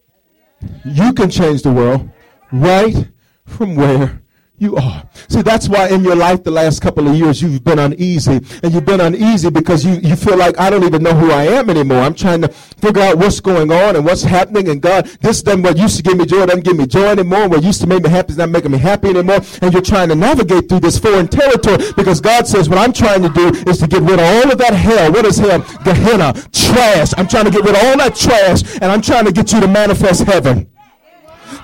[0.85, 2.09] You can change the world
[2.53, 3.09] right
[3.45, 4.23] from where
[4.59, 5.03] you are.
[5.29, 8.41] See, that's why in your life the last couple of years you've been uneasy.
[8.63, 11.45] And you've been uneasy because you, you feel like I don't even know who I
[11.45, 11.99] am anymore.
[11.99, 14.69] I'm trying to figure out what's going on and what's happening.
[14.69, 17.49] And God, this doesn't what used to give me joy doesn't give me joy anymore.
[17.49, 19.41] What used to make me happy is not making me happy anymore.
[19.61, 23.23] And you're trying to navigate through this foreign territory because God says what I'm trying
[23.23, 25.11] to do is to get rid of all of that hell.
[25.11, 25.61] What is hell?
[25.85, 27.13] Gehenna, trash.
[27.19, 29.61] I'm trying to get rid of all that trash and I'm trying to get you
[29.61, 30.71] to manifest heaven.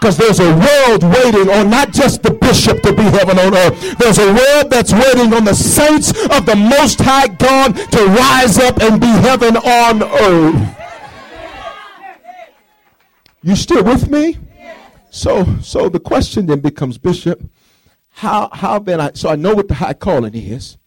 [0.01, 3.99] Because there's a world waiting on not just the bishop to be heaven on earth.
[3.99, 8.59] There's a world that's waiting on the saints of the Most High God to rise
[8.59, 10.77] up and be heaven on earth.
[13.43, 14.39] You still with me?
[15.11, 17.43] So, so the question then becomes, Bishop,
[18.09, 20.79] how how then I so I know what the high calling is.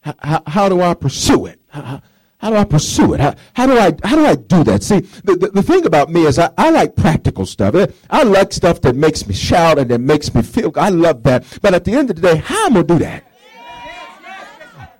[0.00, 1.60] How, how, how do I pursue it?
[1.68, 2.02] How,
[2.46, 3.18] how do I pursue it?
[3.18, 4.84] How, how, do I how do I do that?
[4.84, 7.74] See, the, the, the thing about me is I, I like practical stuff.
[7.74, 10.72] Eh, I like stuff that makes me shout and that makes me feel.
[10.76, 11.44] I love that.
[11.60, 13.24] But at the end of the day, how am I gonna do that?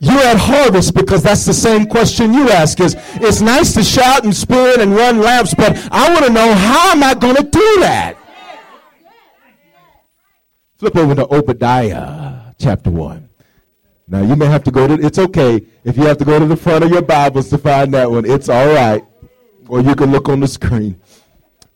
[0.01, 2.81] You're at harvest because that's the same question you ask.
[2.81, 6.53] Is it's nice to shout and spin and run laps, but I want to know
[6.53, 8.17] how am I going to do that?
[10.79, 13.26] Flip over to Obadiah chapter one.
[14.09, 14.95] Now you may have to go to.
[14.95, 17.93] It's okay if you have to go to the front of your Bibles to find
[17.95, 18.25] that one.
[18.25, 19.05] It's all right,
[19.69, 21.01] or you can look on the screen.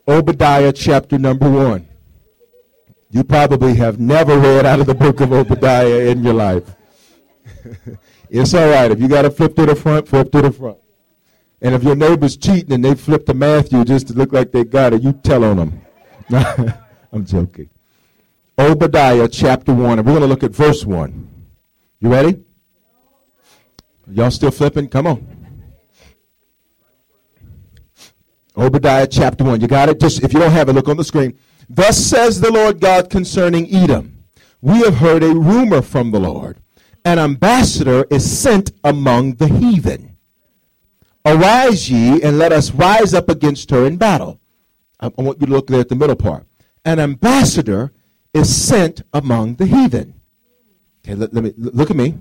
[0.06, 1.88] Obadiah chapter number one.
[3.10, 6.76] You probably have never read out of the book of Obadiah in your life.
[8.30, 8.90] It's all right.
[8.90, 10.78] If you got to flip to the front, flip to the front.
[11.60, 14.64] And if your neighbor's cheating and they flip to Matthew just to look like they
[14.64, 15.82] got it, you tell on them.
[17.12, 17.68] I'm joking.
[18.56, 21.29] Obadiah chapter 1, and we're going to look at verse 1.
[22.00, 22.42] You ready?
[24.10, 24.88] Y'all still flipping?
[24.88, 25.26] Come on.
[28.56, 29.60] Obadiah chapter 1.
[29.60, 30.00] You got it?
[30.00, 31.38] Just if you don't have it, look on the screen.
[31.68, 34.24] Thus says the Lord God concerning Edom.
[34.60, 36.60] We have heard a rumor from the Lord
[37.04, 40.16] an ambassador is sent among the heathen.
[41.24, 44.40] Arise ye, and let us rise up against her in battle.
[44.98, 46.46] I, I want you to look there at the middle part.
[46.84, 47.92] An ambassador
[48.32, 50.19] is sent among the heathen.
[51.04, 52.18] Okay, let, let me look at me.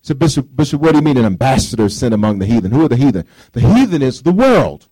[0.00, 2.72] So, Bishop, Bishop, what do you mean an ambassador sent among the heathen?
[2.72, 3.26] Who are the heathen?
[3.52, 4.88] The heathen is the world,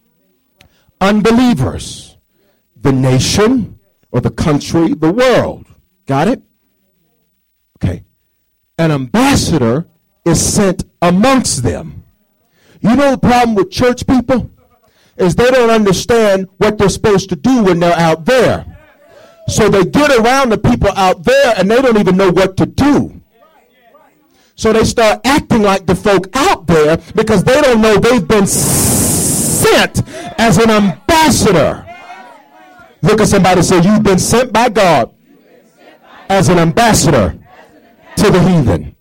[1.01, 2.17] unbelievers,
[2.77, 3.79] the nation
[4.13, 5.67] or the country, the world.
[6.07, 6.43] Got it?
[7.83, 8.05] Okay
[8.81, 9.87] an ambassador
[10.25, 12.03] is sent amongst them.
[12.81, 14.51] You know the problem with church people?
[15.19, 18.65] Is they don't understand what they're supposed to do when they're out there.
[19.49, 22.65] So they get around the people out there and they don't even know what to
[22.65, 23.20] do.
[24.61, 28.47] So they start acting like the folk out there because they don't know they've been
[28.47, 30.03] sent
[30.39, 31.87] as an ambassador.
[33.01, 35.15] Look at somebody say, You've been sent by God
[36.29, 37.39] as an ambassador
[38.17, 38.95] to the heathen.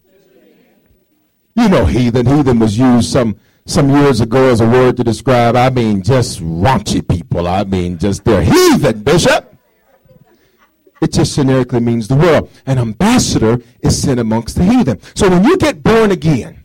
[1.58, 2.26] You know, heathen.
[2.26, 6.40] Heathen was used some some years ago as a word to describe, I mean, just
[6.40, 7.50] raunchy people.
[7.50, 9.59] I mean, just they're heathen, Bishop.
[11.02, 12.50] It just generically means the world.
[12.66, 15.00] An ambassador is sent amongst the heathen.
[15.16, 16.60] So when you get born again,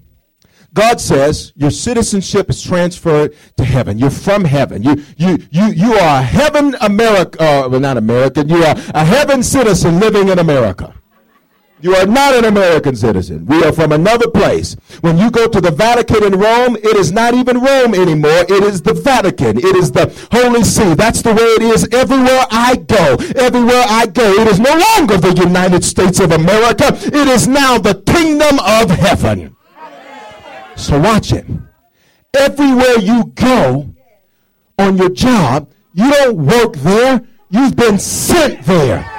[0.75, 3.97] God says your citizenship is transferred to heaven.
[3.97, 4.83] You're from heaven.
[4.83, 8.49] You, you, you, you are a heaven America, uh, well, not American.
[8.49, 10.93] You are a heaven citizen living in America.
[11.81, 13.45] You are not an American citizen.
[13.47, 14.75] We are from another place.
[15.01, 18.45] When you go to the Vatican in Rome, it is not even Rome anymore.
[18.49, 19.59] It is the Vatican.
[19.59, 20.95] It is the Holy See.
[20.95, 23.17] That's the way it is everywhere I go.
[23.37, 26.89] Everywhere I go, it is no longer the United States of America.
[26.93, 29.57] It is now the kingdom of heaven.
[30.77, 31.45] So watch it.
[32.33, 33.95] Everywhere you go
[34.79, 37.27] on your job, you don't work there.
[37.51, 39.14] You've been sent there.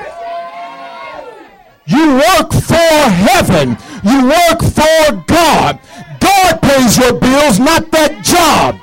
[1.88, 3.78] You work for heaven.
[4.04, 5.80] You work for God.
[6.20, 8.80] God pays your bills, not that job.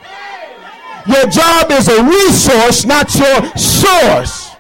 [1.07, 4.53] Your job is a resource, not your source.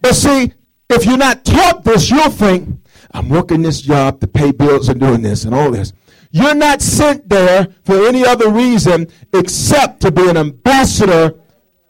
[0.00, 0.52] But see,
[0.90, 2.80] if you're not taught this, you'll think,
[3.12, 5.92] I'm working this job to pay bills and doing this and all this.
[6.32, 11.34] You're not sent there for any other reason except to be an ambassador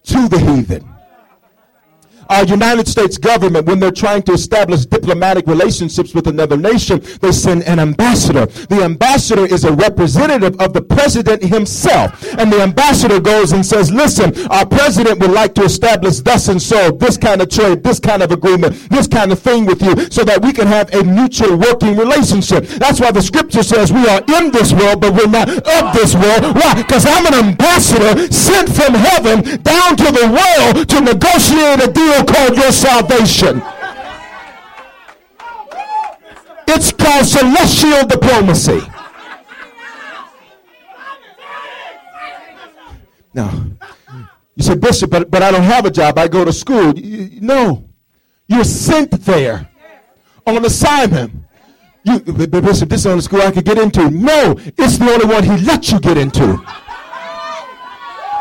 [0.05, 0.93] to the heathen
[2.35, 7.31] our United States government, when they're trying to establish diplomatic relationships with another nation, they
[7.31, 8.47] send an ambassador.
[8.47, 12.11] The ambassador is a representative of the president himself.
[12.38, 16.61] And the ambassador goes and says, listen, our president would like to establish thus and
[16.61, 20.11] so, this kind of trade, this kind of agreement, this kind of thing with you,
[20.11, 22.66] so that we can have a mutual working relationship.
[22.66, 26.14] That's why the scripture says we are in this world, but we're not of this
[26.14, 26.57] world.
[26.57, 26.75] Why?
[26.75, 32.23] Because I'm an ambassador sent from heaven down to the world to negotiate a deal
[32.24, 33.62] called your salvation.
[36.66, 38.80] It's called celestial diplomacy.
[43.32, 43.64] Now,
[44.56, 46.18] you say, Bishop, but, but I don't have a job.
[46.18, 46.96] I go to school.
[46.96, 47.88] You, no,
[48.46, 49.68] you're sent there
[50.46, 51.32] on an assignment.
[52.04, 54.10] You, Bishop, this is the only school I could get into.
[54.10, 56.56] No, it's the only one he let you get into.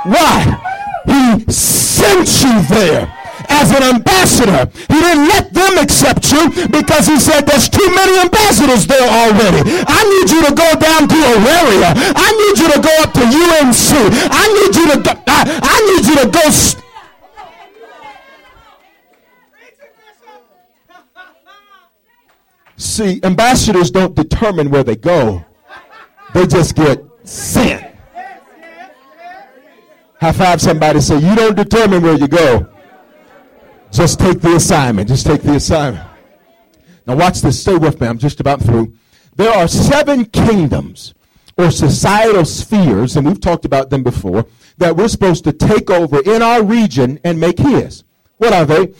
[0.03, 0.59] Why?
[1.05, 4.69] He sent you there as an ambassador.
[4.87, 9.61] He didn't let them accept you because he said there's too many ambassadors there already.
[9.87, 11.91] I need you to go down to Auraria.
[12.15, 13.89] I need you to go up to UNC.
[14.31, 16.83] I need you to go, I, I need you to go st-
[22.75, 25.45] See, ambassadors don't determine where they go.
[26.33, 27.83] They just get sent.
[30.19, 32.72] High five somebody say, You don't determine where you go.
[33.93, 35.07] Just take the assignment.
[35.07, 36.05] Just take the assignment.
[37.05, 37.61] Now, watch this.
[37.61, 38.07] Stay with me.
[38.07, 38.93] I'm just about through.
[39.35, 41.13] There are seven kingdoms
[41.57, 44.47] or societal spheres, and we've talked about them before,
[44.79, 48.03] that we're supposed to take over in our region and make his.
[48.37, 48.93] What are they?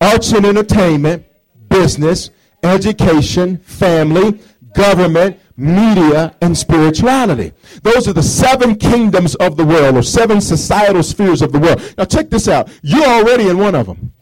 [0.00, 1.26] Arts and entertainment,
[1.68, 2.30] business,
[2.62, 4.40] education, family,
[4.74, 7.52] government, media, and spirituality.
[7.82, 11.94] Those are the seven kingdoms of the world, or seven societal spheres of the world.
[11.98, 12.68] Now, check this out.
[12.82, 14.12] You're already in one of them.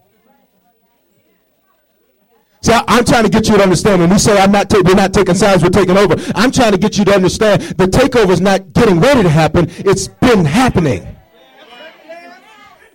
[2.64, 4.80] See, I, am trying to get you to understand when we say I'm not ta-
[4.82, 6.14] we're not taking sides, we're taking over.
[6.34, 9.66] I'm trying to get you to understand the takeover is not getting ready to happen.
[9.80, 11.06] It's been happening.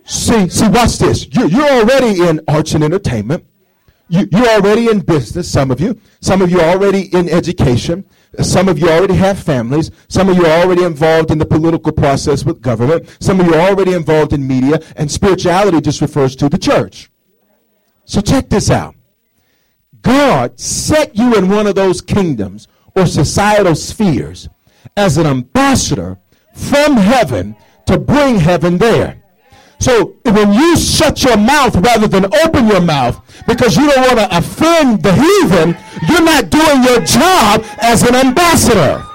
[0.05, 1.27] See, see, watch this.
[1.27, 3.45] You're, you're already in arts and entertainment.
[4.07, 6.01] You, you're already in business, some of you.
[6.19, 8.05] Some of you are already in education.
[8.41, 9.91] Some of you already have families.
[10.07, 13.15] Some of you are already involved in the political process with government.
[13.19, 14.79] Some of you are already involved in media.
[14.95, 17.11] And spirituality just refers to the church.
[18.05, 18.95] So check this out.
[20.01, 24.49] God set you in one of those kingdoms or societal spheres
[24.95, 26.19] as an ambassador
[26.53, 29.21] from heaven to bring heaven there.
[29.79, 34.19] So when you shut your mouth rather than open your mouth because you don't want
[34.19, 35.77] to offend the heathen,
[36.09, 39.05] you're not doing your job as an ambassador.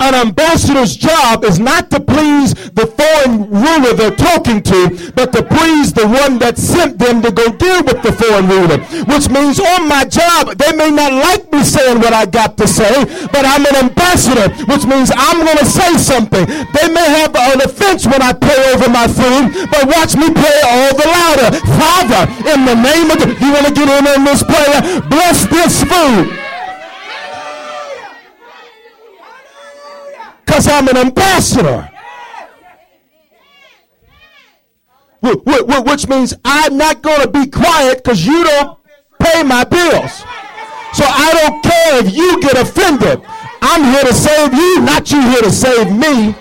[0.00, 5.42] An ambassador's job is not to please the foreign ruler they're talking to, but to
[5.42, 8.82] please the one that sent them to go deal with the foreign ruler.
[9.06, 12.66] Which means on my job, they may not like me saying what I got to
[12.66, 16.44] say, but I'm an ambassador, which means I'm going to say something.
[16.44, 20.58] They may have an offense when I pray over my food, but watch me pray
[20.68, 21.48] all the louder.
[21.78, 25.00] Father, in the name of the, you want to get in on this prayer?
[25.06, 26.43] Bless this food.
[30.54, 31.90] Because I'm an ambassador.
[35.20, 38.78] Which means I'm not going to be quiet because you don't
[39.18, 40.12] pay my bills.
[40.92, 43.20] So I don't care if you get offended.
[43.62, 46.36] I'm here to save you, not you here to save me.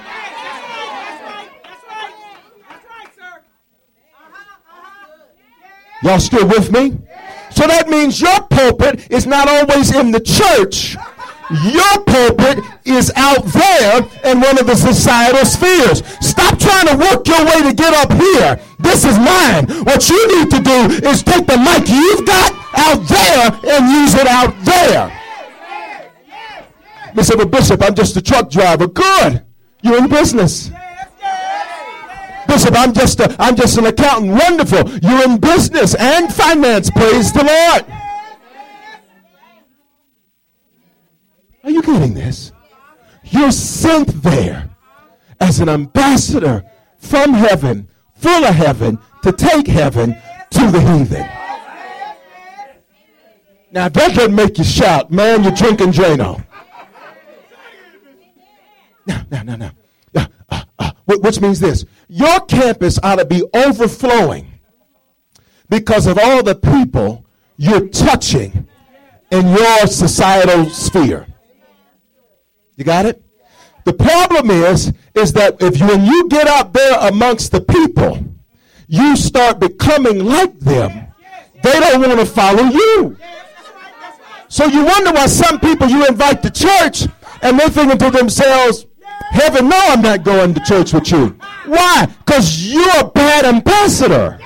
[6.04, 7.00] Y'all still with me?
[7.50, 10.98] So that means your pulpit is not always in the church.
[11.62, 16.04] Your pulpit is out there in one of the societal spheres.
[16.20, 18.60] Stop trying to work your way to get up here.
[18.80, 19.68] This is mine.
[19.86, 24.16] What you need to do is take the mic you've got out there and use
[24.16, 25.12] it out there.
[27.14, 28.88] Mister but Bishop, I'm just a truck driver.
[28.88, 29.44] Good.
[29.84, 30.72] You're in business.
[32.48, 34.32] Bishop, I'm just a, I'm just an accountant.
[34.34, 34.90] Wonderful.
[35.00, 36.90] You're in business and finance.
[36.90, 37.93] Praise the Lord.
[41.64, 42.52] Are you getting this?
[43.24, 44.70] You're sent there
[45.40, 46.64] as an ambassador
[46.98, 50.16] from heaven, full of heaven, to take heaven
[50.52, 51.28] to the heathen.
[53.72, 56.46] Now, that doesn't make you shout, man, you're drinking Drano.
[59.08, 59.72] No, no, no, no.
[60.16, 64.48] Uh, uh, uh, which means this your campus ought to be overflowing
[65.70, 67.26] because of all the people
[67.58, 68.68] you're touching
[69.32, 71.26] in your societal sphere.
[72.76, 73.22] You got it?
[73.86, 78.24] The problem is, is that if you, when you get out there amongst the people,
[78.88, 81.08] you start becoming like them.
[81.62, 83.18] They don't want to follow you.
[84.48, 87.08] So you wonder why some people you invite to church
[87.42, 88.86] and they're thinking to themselves,
[89.32, 91.38] heaven, no, I'm not going to church with you.
[91.66, 92.06] Why?
[92.06, 94.40] Because you're a bad ambassador.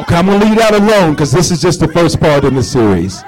[0.00, 2.54] Okay, I'm going to leave that alone because this is just the first part in
[2.54, 3.22] the series.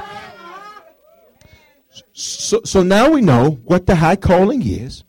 [2.25, 5.05] So, so now we know what the high calling is.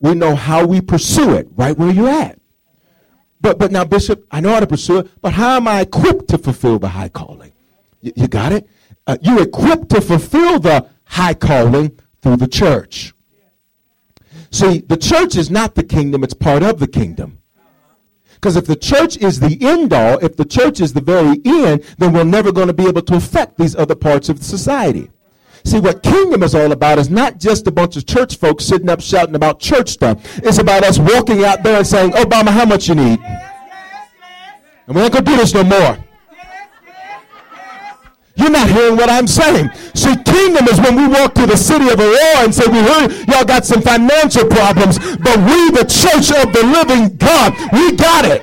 [0.00, 2.40] We know how we pursue it, right where you're at.
[3.40, 6.28] But, but now, Bishop, I know how to pursue it, but how am I equipped
[6.28, 7.52] to fulfill the high calling?
[8.00, 8.68] You, you got it?
[9.06, 13.12] Uh, you're equipped to fulfill the high calling through the church.
[14.50, 17.38] See, the church is not the kingdom, it's part of the kingdom.
[18.34, 21.84] Because if the church is the end all, if the church is the very end,
[21.98, 25.10] then we're never going to be able to affect these other parts of society.
[25.64, 28.88] See, what kingdom is all about is not just a bunch of church folks sitting
[28.88, 30.38] up shouting about church stuff.
[30.38, 33.20] It's about us walking out there and saying, Obama, how much you need?
[34.86, 36.04] And we ain't going to do this no more.
[38.36, 39.70] You're not hearing what I'm saying.
[39.94, 43.10] See, kingdom is when we walk to the city of Aurora and say, we heard
[43.28, 48.24] y'all got some financial problems, but we, the church of the living God, we got
[48.24, 48.42] it.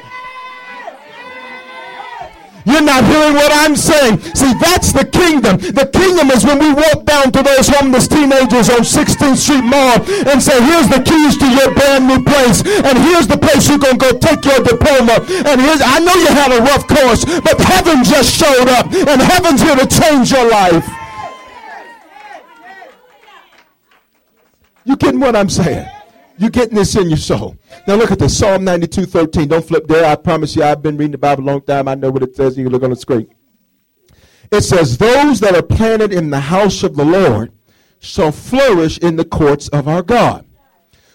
[2.68, 4.20] You're not hearing what I'm saying.
[4.36, 5.56] See, that's the kingdom.
[5.56, 10.04] The kingdom is when we walk down to those homeless teenagers on 16th Street Mall
[10.28, 12.60] and say, here's the keys to your brand new place.
[12.84, 15.24] And here's the place you're going to go take your diploma.
[15.48, 18.92] And here's, I know you had a rough course, but heaven just showed up.
[18.92, 20.84] And heaven's here to change your life.
[24.84, 25.88] You getting what I'm saying?
[26.40, 27.58] You getting this in your soul.
[27.88, 28.38] Now look at this.
[28.38, 29.48] Psalm 92, 13.
[29.48, 30.06] Don't flip there.
[30.06, 31.88] I promise you, I've been reading the Bible a long time.
[31.88, 32.58] I know what it says.
[32.58, 33.28] You can look on the screen.
[34.52, 37.52] It says, Those that are planted in the house of the Lord
[38.00, 40.47] shall flourish in the courts of our God.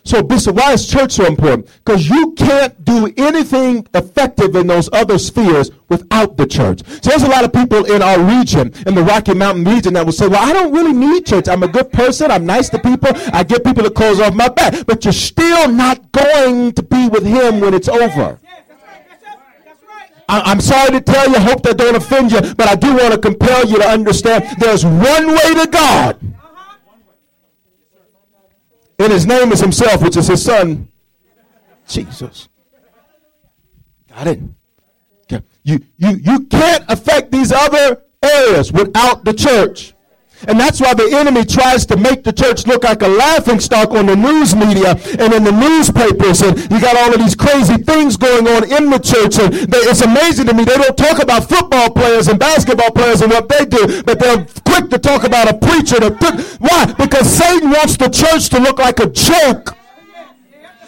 [0.05, 1.69] So, Bishop, why is church so important?
[1.85, 6.83] Because you can't do anything effective in those other spheres without the church.
[7.03, 10.05] So, there's a lot of people in our region, in the Rocky Mountain region, that
[10.05, 11.49] will say, Well, I don't really need church.
[11.49, 12.31] I'm a good person.
[12.31, 13.11] I'm nice to people.
[13.33, 14.87] I get people to close off my back.
[14.87, 18.41] But you're still not going to be with Him when it's over.
[20.29, 23.19] I'm sorry to tell you, hope that don't offend you, but I do want to
[23.19, 26.19] compel you to understand there's one way to God.
[29.03, 30.89] And his name is himself, which is his son,
[31.89, 32.49] Jesus.
[34.09, 34.41] Got it?
[35.65, 39.95] You, you, you can't affect these other areas without the church.
[40.49, 43.91] And that's why the enemy tries to make the church look like a laughing stock
[43.91, 46.43] on the news media and in the newspapers.
[46.43, 49.39] And you got all of these crazy things going on in the church.
[49.39, 50.65] And they, it's amazing to me.
[50.65, 54.47] They don't talk about football players and basketball players and what they do, but they're
[54.65, 56.01] quick to talk about a preacher.
[56.01, 56.93] To th- why?
[56.99, 59.77] Because Satan wants the church to look like a joke.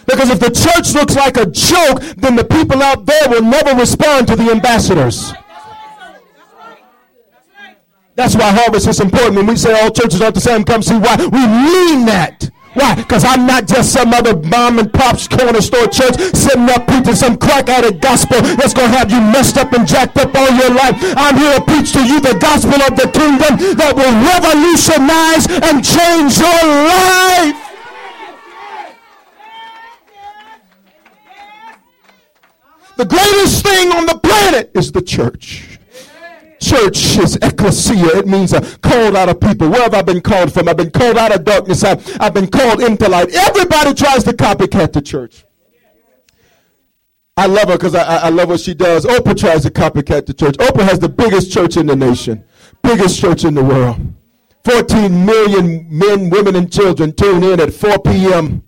[0.06, 3.74] Because if the church looks like a joke, then the people out there will never
[3.74, 5.32] respond to the ambassadors.
[8.16, 9.34] That's why harvest is important.
[9.36, 11.16] When we say all churches aren't the same, come see why.
[11.16, 12.50] We mean that.
[12.74, 12.94] Why?
[12.94, 17.14] Because I'm not just some other mom and pop's corner store church sitting up preaching
[17.14, 20.50] some crack addict gospel that's going to have you messed up and jacked up all
[20.50, 20.94] your life.
[21.16, 25.84] I'm here to preach to you the gospel of the kingdom that will revolutionize and
[25.84, 27.60] change your life.
[32.96, 35.73] The greatest thing on the planet is the church.
[36.64, 38.16] Church is ecclesia.
[38.16, 39.68] It means uh, called out of people.
[39.68, 40.66] Where have I been called from?
[40.66, 41.84] I've been called out of darkness.
[41.84, 43.34] I've, I've been called into light.
[43.34, 45.44] Everybody tries to copycat the church.
[47.36, 49.04] I love her because I, I, I love what she does.
[49.04, 50.56] Oprah tries to copycat the church.
[50.56, 52.42] Oprah has the biggest church in the nation,
[52.82, 53.98] biggest church in the world.
[54.64, 58.62] 14 million men, women, and children tune in at 4 p.m.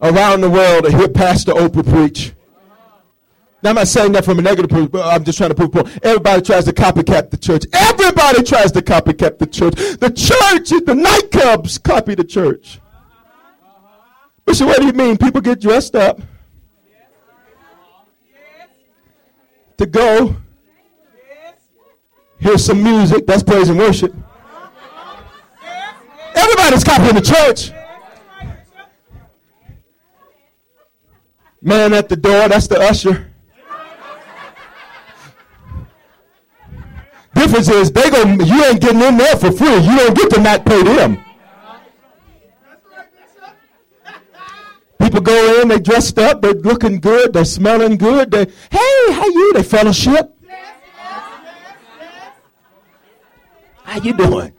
[0.00, 2.34] around the world to hear Pastor Oprah preach.
[3.64, 5.74] Now, I'm not saying that from a negative point, but I'm just trying to prove
[5.74, 5.98] a point.
[6.04, 7.64] Everybody tries to copycat the church.
[7.72, 9.74] Everybody tries to copycat the church.
[9.74, 12.78] The church, the nightclubs copy the church.
[14.44, 15.16] Bishop, what do you mean?
[15.16, 16.20] People get dressed up
[19.78, 20.36] to go
[22.38, 23.26] hear some music.
[23.26, 24.14] That's praise and worship.
[26.34, 27.72] Everybody's copying the church.
[31.62, 33.30] Man at the door, that's the usher.
[37.44, 39.76] Difference is they go you ain't getting in there for free.
[39.76, 41.22] You don't get to not pay them.
[44.98, 48.30] People go in, they dressed up, they're looking good, they're smelling good.
[48.30, 49.52] They, hey, how you?
[49.52, 50.34] They fellowship.
[53.82, 54.54] How you doing?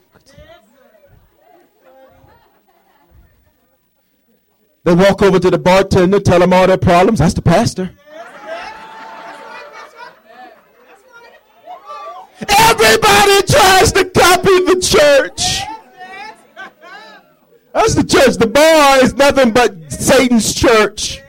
[4.84, 7.18] They walk over to the bartender, tell them all their problems.
[7.18, 7.90] That's the pastor.
[12.50, 15.62] Everybody tries to copy the church.
[17.74, 18.38] That's the church.
[18.38, 21.22] The bar is nothing but Satan's church.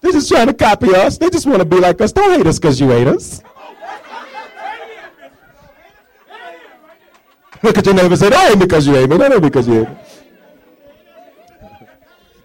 [0.00, 1.18] They're just trying to copy us.
[1.18, 2.12] They just want to be like us.
[2.12, 3.42] Don't hate us because you hate us.
[7.62, 9.18] Look at your neighbor and say, me because you hate me.
[9.18, 9.96] Don't because you hate me.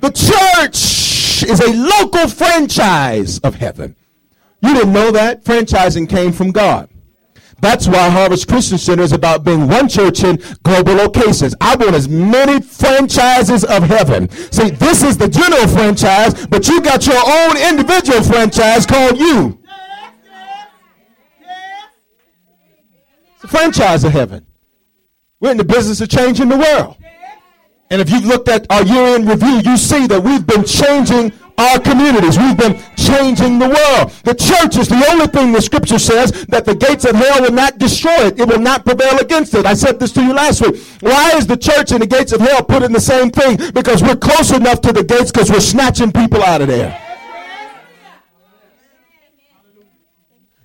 [0.01, 3.95] The church is a local franchise of heaven.
[4.61, 5.43] You didn't know that?
[5.43, 6.89] Franchising came from God.
[7.61, 11.55] That's why Harvest Christian Center is about being one church in global locations.
[11.61, 14.29] I want as many franchises of heaven.
[14.51, 19.59] See, this is the general franchise, but you got your own individual franchise called you.
[23.35, 24.45] It's a franchise of heaven.
[25.39, 26.97] We're in the business of changing the world.
[27.89, 31.31] And if you've looked at our year in review, you see that we've been changing
[31.57, 32.37] our communities.
[32.37, 34.11] We've been changing the world.
[34.23, 37.51] The church is the only thing the scripture says that the gates of hell will
[37.51, 38.39] not destroy it.
[38.39, 39.65] It will not prevail against it.
[39.65, 40.81] I said this to you last week.
[41.01, 43.57] Why is the church and the gates of hell put in the same thing?
[43.73, 47.02] Because we're close enough to the gates because we're snatching people out of there.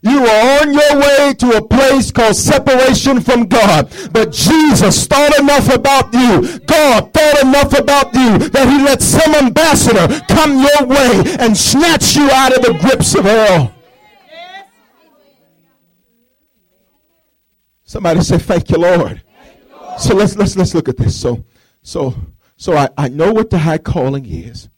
[0.00, 3.92] You are on your way to a place called separation from God.
[4.12, 6.58] But Jesus thought enough about you.
[6.60, 12.14] God thought enough about you that he let some ambassador come your way and snatch
[12.14, 13.74] you out of the grips of hell.
[17.82, 19.22] Somebody say, Thank you, Lord.
[19.98, 21.20] So let's let's let's look at this.
[21.20, 21.44] So
[21.82, 22.14] so
[22.56, 24.68] so I, I know what the high calling is.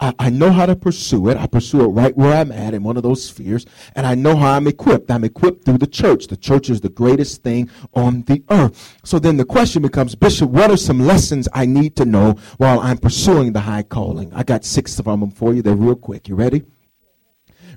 [0.00, 1.36] I, I know how to pursue it.
[1.36, 3.66] I pursue it right where I'm at in one of those spheres.
[3.94, 5.10] And I know how I'm equipped.
[5.10, 6.26] I'm equipped through the church.
[6.26, 8.98] The church is the greatest thing on the earth.
[9.04, 12.80] So then the question becomes, Bishop, what are some lessons I need to know while
[12.80, 14.32] I'm pursuing the high calling?
[14.32, 15.62] I got six of them for you.
[15.62, 16.28] They're real quick.
[16.28, 16.64] You ready?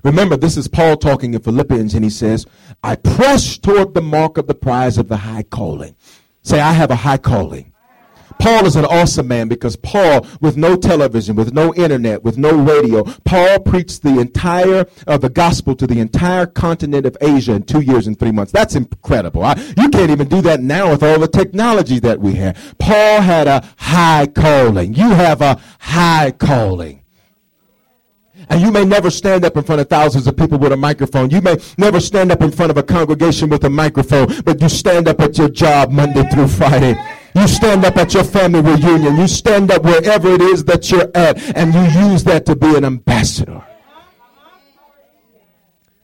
[0.02, 2.46] Remember, this is Paul talking in Philippians, and he says,
[2.82, 5.96] I press toward the mark of the prize of the high calling.
[6.42, 7.73] Say, I have a high calling.
[8.38, 12.54] Paul is an awesome man because Paul, with no television, with no internet, with no
[12.54, 17.52] radio, Paul preached the entire of uh, the gospel to the entire continent of Asia
[17.52, 18.52] in two years and three months.
[18.52, 19.44] That's incredible.
[19.44, 22.74] I, you can't even do that now with all the technology that we have.
[22.78, 24.94] Paul had a high calling.
[24.94, 27.04] You have a high calling.
[28.50, 31.30] And you may never stand up in front of thousands of people with a microphone.
[31.30, 34.68] You may never stand up in front of a congregation with a microphone, but you
[34.68, 36.94] stand up at your job Monday through Friday.
[37.34, 39.16] You stand up at your family reunion.
[39.16, 42.76] You stand up wherever it is that you're at, and you use that to be
[42.76, 43.64] an ambassador.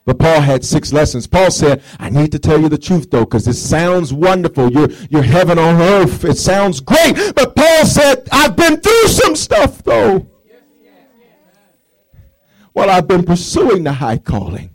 [0.04, 1.28] But Paul had six lessons.
[1.28, 4.72] Paul said, I need to tell you the truth though, because it sounds wonderful.
[4.72, 6.24] You're, you're heaven on earth.
[6.24, 7.14] It sounds great.
[7.36, 10.26] But Paul said, I've been through some stuff though.
[12.74, 14.69] Well, I've been pursuing the high calling.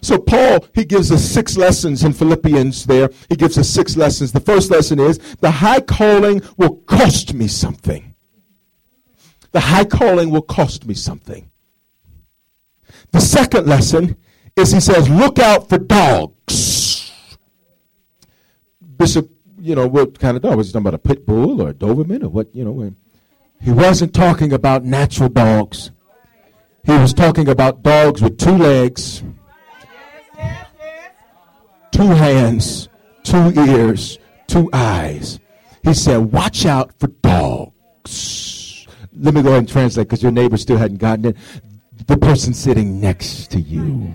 [0.00, 3.10] So Paul, he gives us six lessons in Philippians there.
[3.28, 4.32] He gives us six lessons.
[4.32, 8.14] The first lesson is the high calling will cost me something.
[9.52, 11.50] The high calling will cost me something.
[13.12, 14.16] The second lesson
[14.56, 17.12] is he says, look out for dogs.
[18.96, 20.56] Bishop, you know, what kind of dog?
[20.56, 22.92] Was he talking about a pit bull or a Doberman or what, you know?
[23.60, 25.90] He wasn't talking about natural dogs.
[26.84, 29.22] He was talking about dogs with two legs,
[31.98, 32.88] two hands,
[33.24, 35.40] two ears, two eyes.
[35.82, 38.86] He said, Watch out for dogs.
[39.12, 41.36] Let me go ahead and translate because your neighbor still hadn't gotten it.
[42.06, 44.12] The person sitting next to you.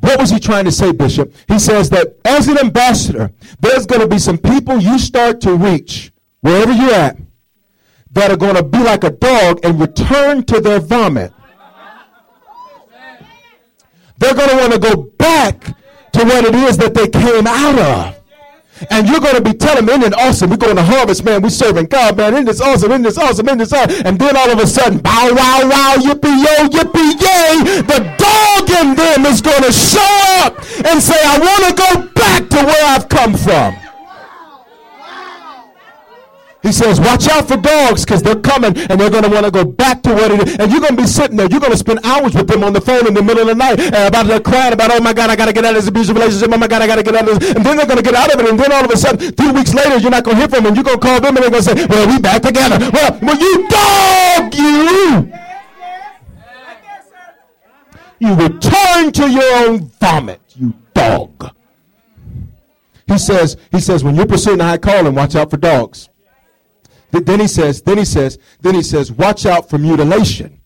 [0.00, 1.32] What was he trying to say, Bishop?
[1.46, 3.30] He says that as an ambassador,
[3.60, 7.16] there's going to be some people you start to reach wherever you're at
[8.10, 11.32] that are going to be like a dog and return to their vomit.
[14.18, 15.60] They're going to want to go back
[16.12, 18.16] to what it is that they came out of.
[18.90, 20.50] And you're going to be telling them, isn't it awesome?
[20.50, 21.40] We're going to harvest, man.
[21.40, 22.34] We're serving God, man.
[22.34, 22.90] Isn't this awesome?
[22.92, 23.46] Isn't this awesome?
[23.46, 24.06] Isn't this awesome?
[24.06, 27.82] And then all of a sudden, bow, wow, wow, yippee, yo, yippee, yay.
[27.82, 32.08] The dog in them is going to show up and say, I want to go
[32.14, 33.85] back to where I've come from.
[36.66, 39.52] He says, watch out for dogs because they're coming and they're going to want to
[39.52, 40.56] go back to what it is.
[40.58, 41.46] And you're going to be sitting there.
[41.48, 43.54] You're going to spend hours with them on the phone in the middle of the
[43.54, 45.82] night and about they're crying about, oh my God, I got to get out of
[45.82, 46.50] this abusive relationship.
[46.52, 47.54] Oh my God, I got to get out of this.
[47.54, 48.50] And then they're going to get out of it.
[48.50, 50.64] And then all of a sudden, three weeks later, you're not going to hear from
[50.64, 50.66] them.
[50.66, 52.78] And you're going to call them and they're going to say, well, we back together.
[52.90, 55.32] Well, well, you dog, you.
[58.18, 61.54] You return to your own vomit, you dog.
[63.06, 66.08] He says, he says, when you're pursuing a high calling, watch out for dogs.
[67.10, 70.56] Then he says, then he says, then he says, watch out for mutilation.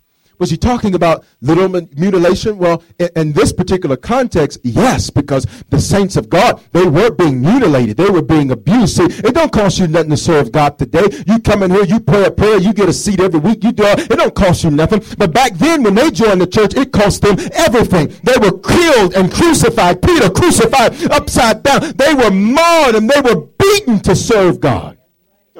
[0.41, 2.57] Was he talking about literal mutilation?
[2.57, 7.43] Well, in, in, this particular context, yes, because the saints of God, they were being
[7.43, 7.99] mutilated.
[7.99, 8.97] They were being abused.
[8.97, 11.09] See, it don't cost you nothing to serve God today.
[11.27, 13.71] You come in here, you pray a prayer, you get a seat every week, you
[13.71, 14.11] do it.
[14.11, 15.05] It don't cost you nothing.
[15.19, 18.09] But back then, when they joined the church, it cost them everything.
[18.25, 20.01] They were killed and crucified.
[20.01, 21.93] Peter crucified upside down.
[21.97, 24.97] They were marred and they were beaten to serve God.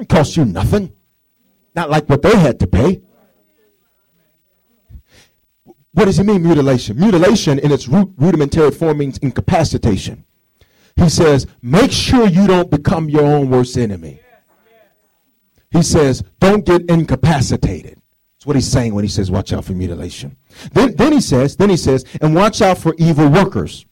[0.01, 0.93] It cost you nothing.
[1.75, 3.03] Not like what they had to pay.
[5.93, 6.99] What does he mean, mutilation?
[6.99, 10.25] Mutilation in its root, rudimentary form means incapacitation.
[10.97, 14.21] He says, make sure you don't become your own worst enemy.
[15.71, 18.01] He says, don't get incapacitated.
[18.35, 20.37] That's what he's saying when he says, watch out for mutilation.
[20.73, 23.85] Then, then he says, then he says, and watch out for evil workers.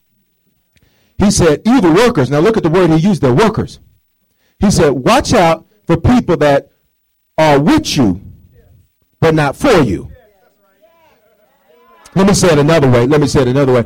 [1.19, 2.31] He said, evil workers.
[2.31, 3.81] Now look at the word he used there, workers.
[4.59, 6.70] He said, watch out for people that
[7.39, 8.20] are with you,
[9.20, 10.12] but not for you.
[12.14, 13.07] Let me say it another way.
[13.07, 13.84] Let me say it another way.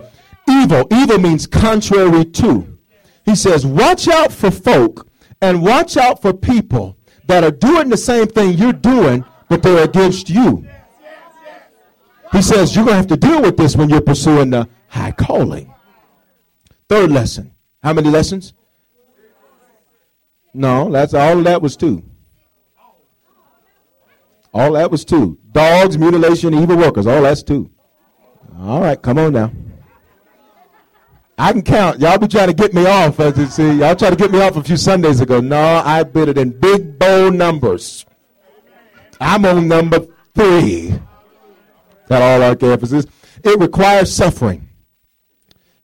[0.49, 0.85] Evil.
[0.93, 2.77] Evil means contrary to.
[3.25, 5.07] He says, watch out for folk
[5.41, 6.99] and watch out for people
[7.29, 10.67] that are doing the same thing you're doing, but they're against you.
[12.33, 15.13] He says you're going to have to deal with this when you're pursuing the high
[15.13, 15.73] calling.
[16.89, 17.55] Third lesson.
[17.81, 18.55] How many lessons?
[20.55, 22.03] No, that's all that was two.
[24.55, 25.39] All that was two.
[25.53, 27.07] Dogs, mutilation, evil workers.
[27.07, 27.71] All that's two.
[28.59, 29.51] All right, come on now.
[31.39, 31.99] I can count.
[31.99, 33.19] Y'all be trying to get me off.
[33.19, 35.41] As you see, y'all try to get me off a few Sundays ago.
[35.41, 38.05] No, I bid it in big bold numbers.
[39.21, 40.99] I'm on number three.
[42.09, 43.09] Got all our campuses.
[43.43, 44.69] It requires suffering.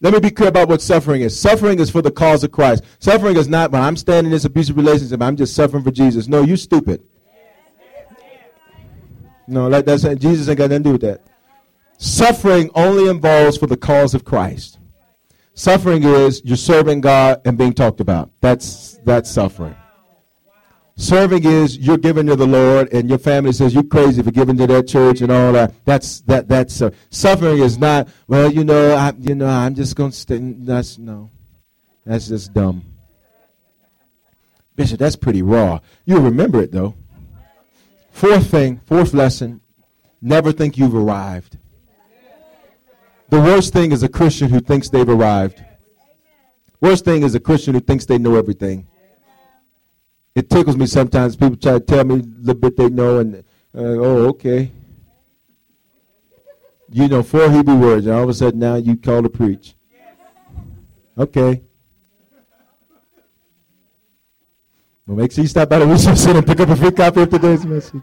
[0.01, 1.39] Let me be clear about what suffering is.
[1.39, 2.85] Suffering is for the cause of Christ.
[3.01, 6.29] Suffering is not when I'm standing in this abusive relationship, I'm just suffering for Jesus.
[6.29, 7.03] No, you stupid.
[9.49, 11.23] No, that, that's Jesus ain't got nothing to do with that.
[11.97, 14.79] Suffering only involves for the cause of Christ.
[15.55, 18.31] Suffering is you're serving God and being talked about.
[18.41, 19.75] That's that's suffering.
[21.01, 24.57] Serving is you're giving to the Lord, and your family says you're crazy for giving
[24.57, 25.73] to that church and all that.
[25.85, 26.49] That's that.
[26.49, 28.09] That's uh, suffering is not.
[28.27, 30.39] Well, you know, I, you know, I'm just going to stay.
[30.39, 31.31] That's no.
[32.05, 32.83] That's just dumb.
[34.75, 35.79] Bishop, that's pretty raw.
[36.05, 36.97] You'll remember it though.
[38.11, 39.61] Fourth thing, fourth lesson:
[40.21, 41.59] never think you've arrived.
[43.29, 45.65] The worst thing is a Christian who thinks they've arrived.
[46.81, 48.89] Worst thing is a Christian who thinks they know everything
[50.35, 51.37] it tickles me sometimes.
[51.37, 53.43] People try to tell me a little bit they know, and uh,
[53.75, 54.73] oh, okay.
[56.91, 59.75] You know four Hebrew words, and all of a sudden now you call to preach.
[61.17, 61.63] Okay.
[65.07, 67.23] Well, make sure you stop by the resource center and pick up a free copy
[67.23, 68.03] of today's message.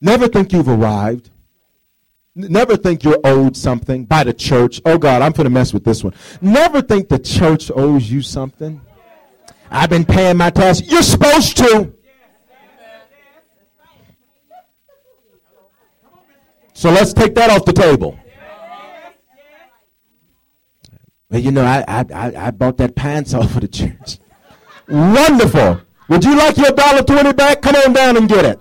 [0.00, 1.30] Never think you've arrived.
[2.34, 4.82] Never think you're owed something by the church.
[4.84, 6.12] Oh God, I'm going to mess with this one.
[6.42, 8.82] Never think the church owes you something.
[9.70, 10.80] I've been paying my tax.
[10.82, 11.92] You're supposed to.
[16.74, 18.18] So let's take that off the table.
[21.30, 24.18] Well, you know, I, I, I bought that pants off for the church.
[24.88, 25.80] Wonderful.
[26.08, 27.62] Would you like your dollar twenty back?
[27.62, 28.60] Come on down and get it.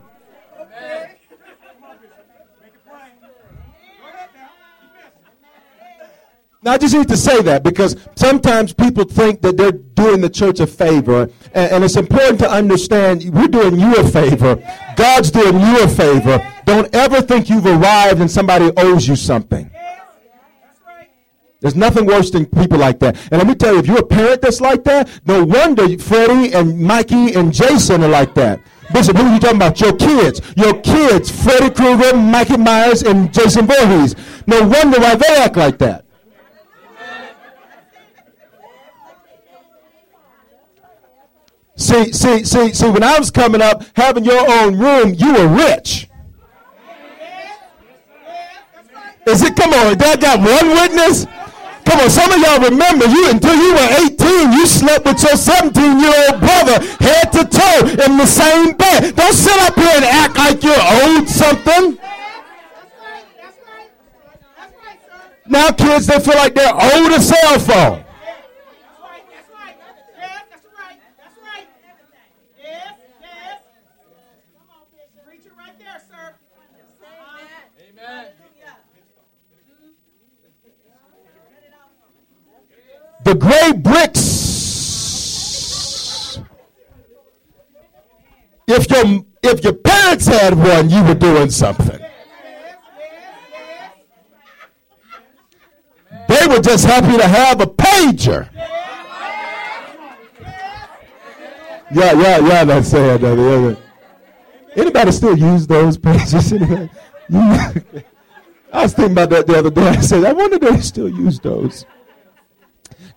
[6.65, 10.29] Now, I just need to say that because sometimes people think that they're doing the
[10.31, 14.55] church a favor, and, and, it's important to understand we're doing you a favor.
[14.95, 16.43] God's doing you a favor.
[16.65, 19.69] Don't ever think you've arrived and somebody owes you something.
[21.61, 23.15] There's nothing worse than people like that.
[23.31, 26.53] And let me tell you, if you're a parent that's like that, no wonder Freddie
[26.55, 28.59] and Mikey and Jason are like that.
[28.91, 29.79] Bishop, who are you talking about?
[29.79, 30.41] Your kids.
[30.55, 34.15] Your kids, Freddy Krueger, Mikey Myers, and Jason Voorhees.
[34.47, 36.04] No wonder why they act like that.
[41.77, 45.47] See, see, see, see, when I was coming up, having your own room, you were
[45.47, 46.07] rich.
[49.27, 51.25] Is it, come on, that got one witness?
[51.83, 55.35] Come on, some of y'all remember you until you were 18, you slept with your
[55.35, 59.15] 17 year old brother head to toe in the same bed.
[59.15, 61.99] Don't sit up here and act like you're owed something.
[65.47, 68.05] Now kids, they feel like they're owed a cell phone.
[83.25, 84.23] The gray bricks.
[88.67, 91.99] If your if your parents had one, you were doing something.
[96.27, 98.49] They were just happy to have a pager.
[101.91, 103.77] Yeah, yeah, yeah, that's saying that.
[104.75, 106.53] Anybody still use those pages?
[107.33, 107.73] I
[108.73, 109.87] was thinking about that the other day.
[109.87, 111.85] I said, I wonder if they still use those.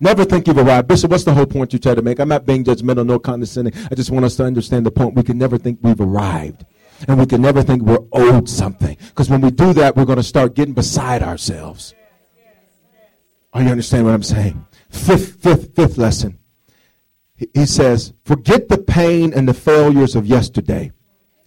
[0.00, 0.86] Never think you've arrived.
[0.86, 2.20] Bishop, what's the whole point you try to make?
[2.20, 3.74] I'm not being judgmental nor condescending.
[3.90, 5.14] I just want us to understand the point.
[5.14, 6.64] We can never think we've arrived.
[7.06, 8.96] And we can never think we're owed something.
[9.08, 11.94] Because when we do that, we're going to start getting beside ourselves.
[13.52, 14.66] Are you understand what I'm saying?
[14.90, 16.38] Fifth, fifth, fifth lesson.
[17.54, 20.90] He says, forget the pain and the failures of yesterday,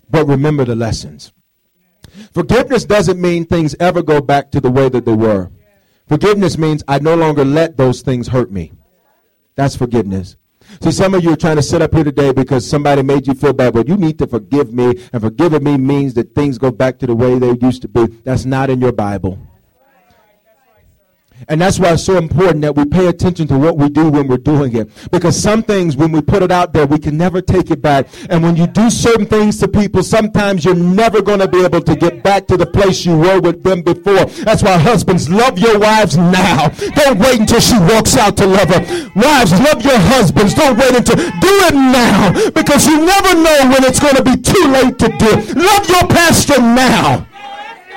[0.09, 1.33] but remember the lessons.
[2.33, 5.51] Forgiveness doesn't mean things ever go back to the way that they were.
[6.07, 8.71] Forgiveness means I no longer let those things hurt me.
[9.55, 10.37] That's forgiveness.
[10.81, 13.33] See, some of you are trying to sit up here today because somebody made you
[13.33, 14.99] feel bad, but you need to forgive me.
[15.11, 18.07] And forgiving me means that things go back to the way they used to be.
[18.23, 19.50] That's not in your Bible.
[21.47, 24.27] And that's why it's so important that we pay attention to what we do when
[24.27, 24.89] we're doing it.
[25.11, 28.07] Because some things, when we put it out there, we can never take it back.
[28.29, 31.81] And when you do certain things to people, sometimes you're never going to be able
[31.81, 34.25] to get back to the place you were with them before.
[34.25, 36.69] That's why husbands, love your wives now.
[36.95, 39.11] Don't wait until she walks out to love her.
[39.15, 40.53] Wives, love your husbands.
[40.53, 42.33] Don't wait until, do it now.
[42.51, 45.55] Because you never know when it's going to be too late to do it.
[45.55, 47.27] Love your pastor now.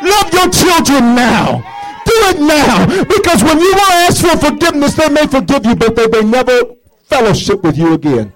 [0.03, 1.74] Love your children now
[2.15, 2.87] do it now.
[3.05, 6.61] Because when you to ask for forgiveness, they may forgive you, but they may never
[7.05, 8.33] fellowship with you again.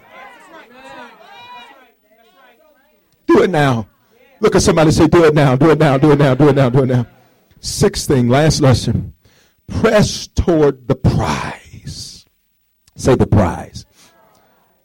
[3.27, 3.89] Do it now.
[4.41, 6.57] Look at somebody say, do it now, do it now, do it now, do it
[6.57, 7.07] now, do it now.
[7.61, 9.15] Sixth thing, last lesson.
[9.67, 12.27] Press toward the prize.
[12.97, 13.85] Say the prize.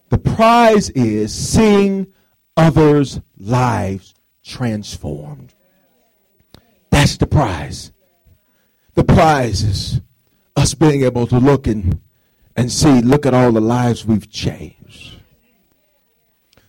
[0.10, 2.08] The prize is seeing
[2.58, 4.14] others' lives
[4.44, 5.54] transformed.
[6.90, 7.93] That's the prize.
[8.96, 10.02] The prize is
[10.56, 12.00] us being able to look and,
[12.56, 15.20] and see, look at all the lives we've changed.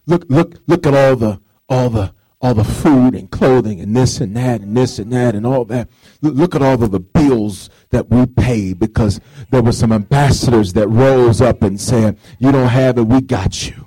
[0.07, 2.13] Look, look, look at all the all the
[2.45, 5.65] all the food and clothing and this and that and this and that and all
[5.65, 5.89] that.
[6.21, 9.19] Look, at all of the bills that we pay because
[9.51, 13.67] there were some ambassadors that rose up and said, You don't have it, we got
[13.67, 13.87] you.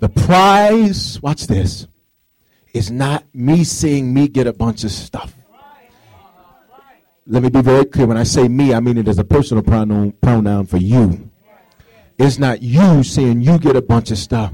[0.00, 1.86] The prize, watch this,
[2.74, 5.36] is not me seeing me get a bunch of stuff.
[7.30, 8.08] Let me be very clear.
[8.08, 11.30] When I say me, I mean it as a personal pronoun, pronoun for you.
[12.18, 14.52] It's not you saying you get a bunch of stuff.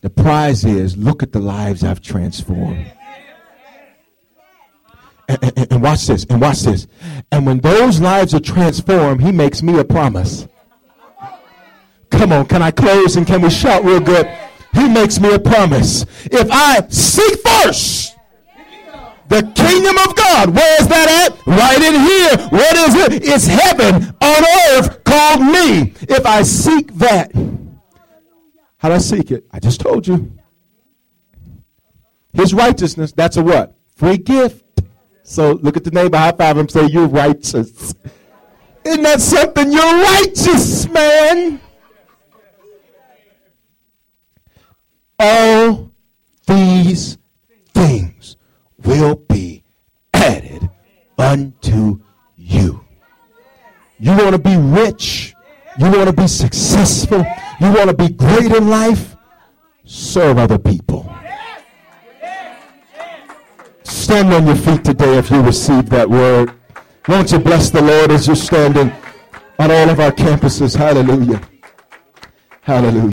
[0.00, 2.92] The prize is look at the lives I've transformed.
[5.28, 6.86] And, and, and, watch this, and watch this.
[7.32, 10.46] And when those lives are transformed, he makes me a promise.
[12.10, 14.30] Come on, can I close and can we shout real good?
[14.74, 16.06] He makes me a promise.
[16.26, 18.16] If I seek first
[19.30, 21.46] the kingdom of God, where is that at?
[21.46, 22.48] Right in here.
[22.48, 23.22] What is it?
[23.24, 25.94] It's heaven on earth called me.
[26.02, 27.32] If I seek that,
[28.78, 29.46] how do I seek it?
[29.52, 30.32] I just told you.
[32.32, 33.76] His righteousness, that's a what?
[33.94, 34.64] Free gift.
[35.22, 37.94] So look at the neighbor, high five him, say, You're righteous.
[38.84, 39.70] Isn't that something?
[39.70, 41.60] You're righteous, man.
[45.20, 45.92] All
[46.46, 47.16] these
[47.74, 48.09] things
[48.84, 49.62] will be
[50.14, 50.68] added
[51.18, 52.00] unto
[52.36, 52.84] you.
[53.98, 55.34] You want to be rich.
[55.78, 57.24] You want to be successful.
[57.60, 59.16] You want to be great in life.
[59.84, 61.12] Serve other people.
[63.82, 66.52] Stand on your feet today if you receive that word.
[67.08, 68.92] Won't you bless the Lord as you're standing
[69.58, 70.76] on all of our campuses?
[70.76, 71.40] Hallelujah.
[72.62, 73.12] Hallelujah.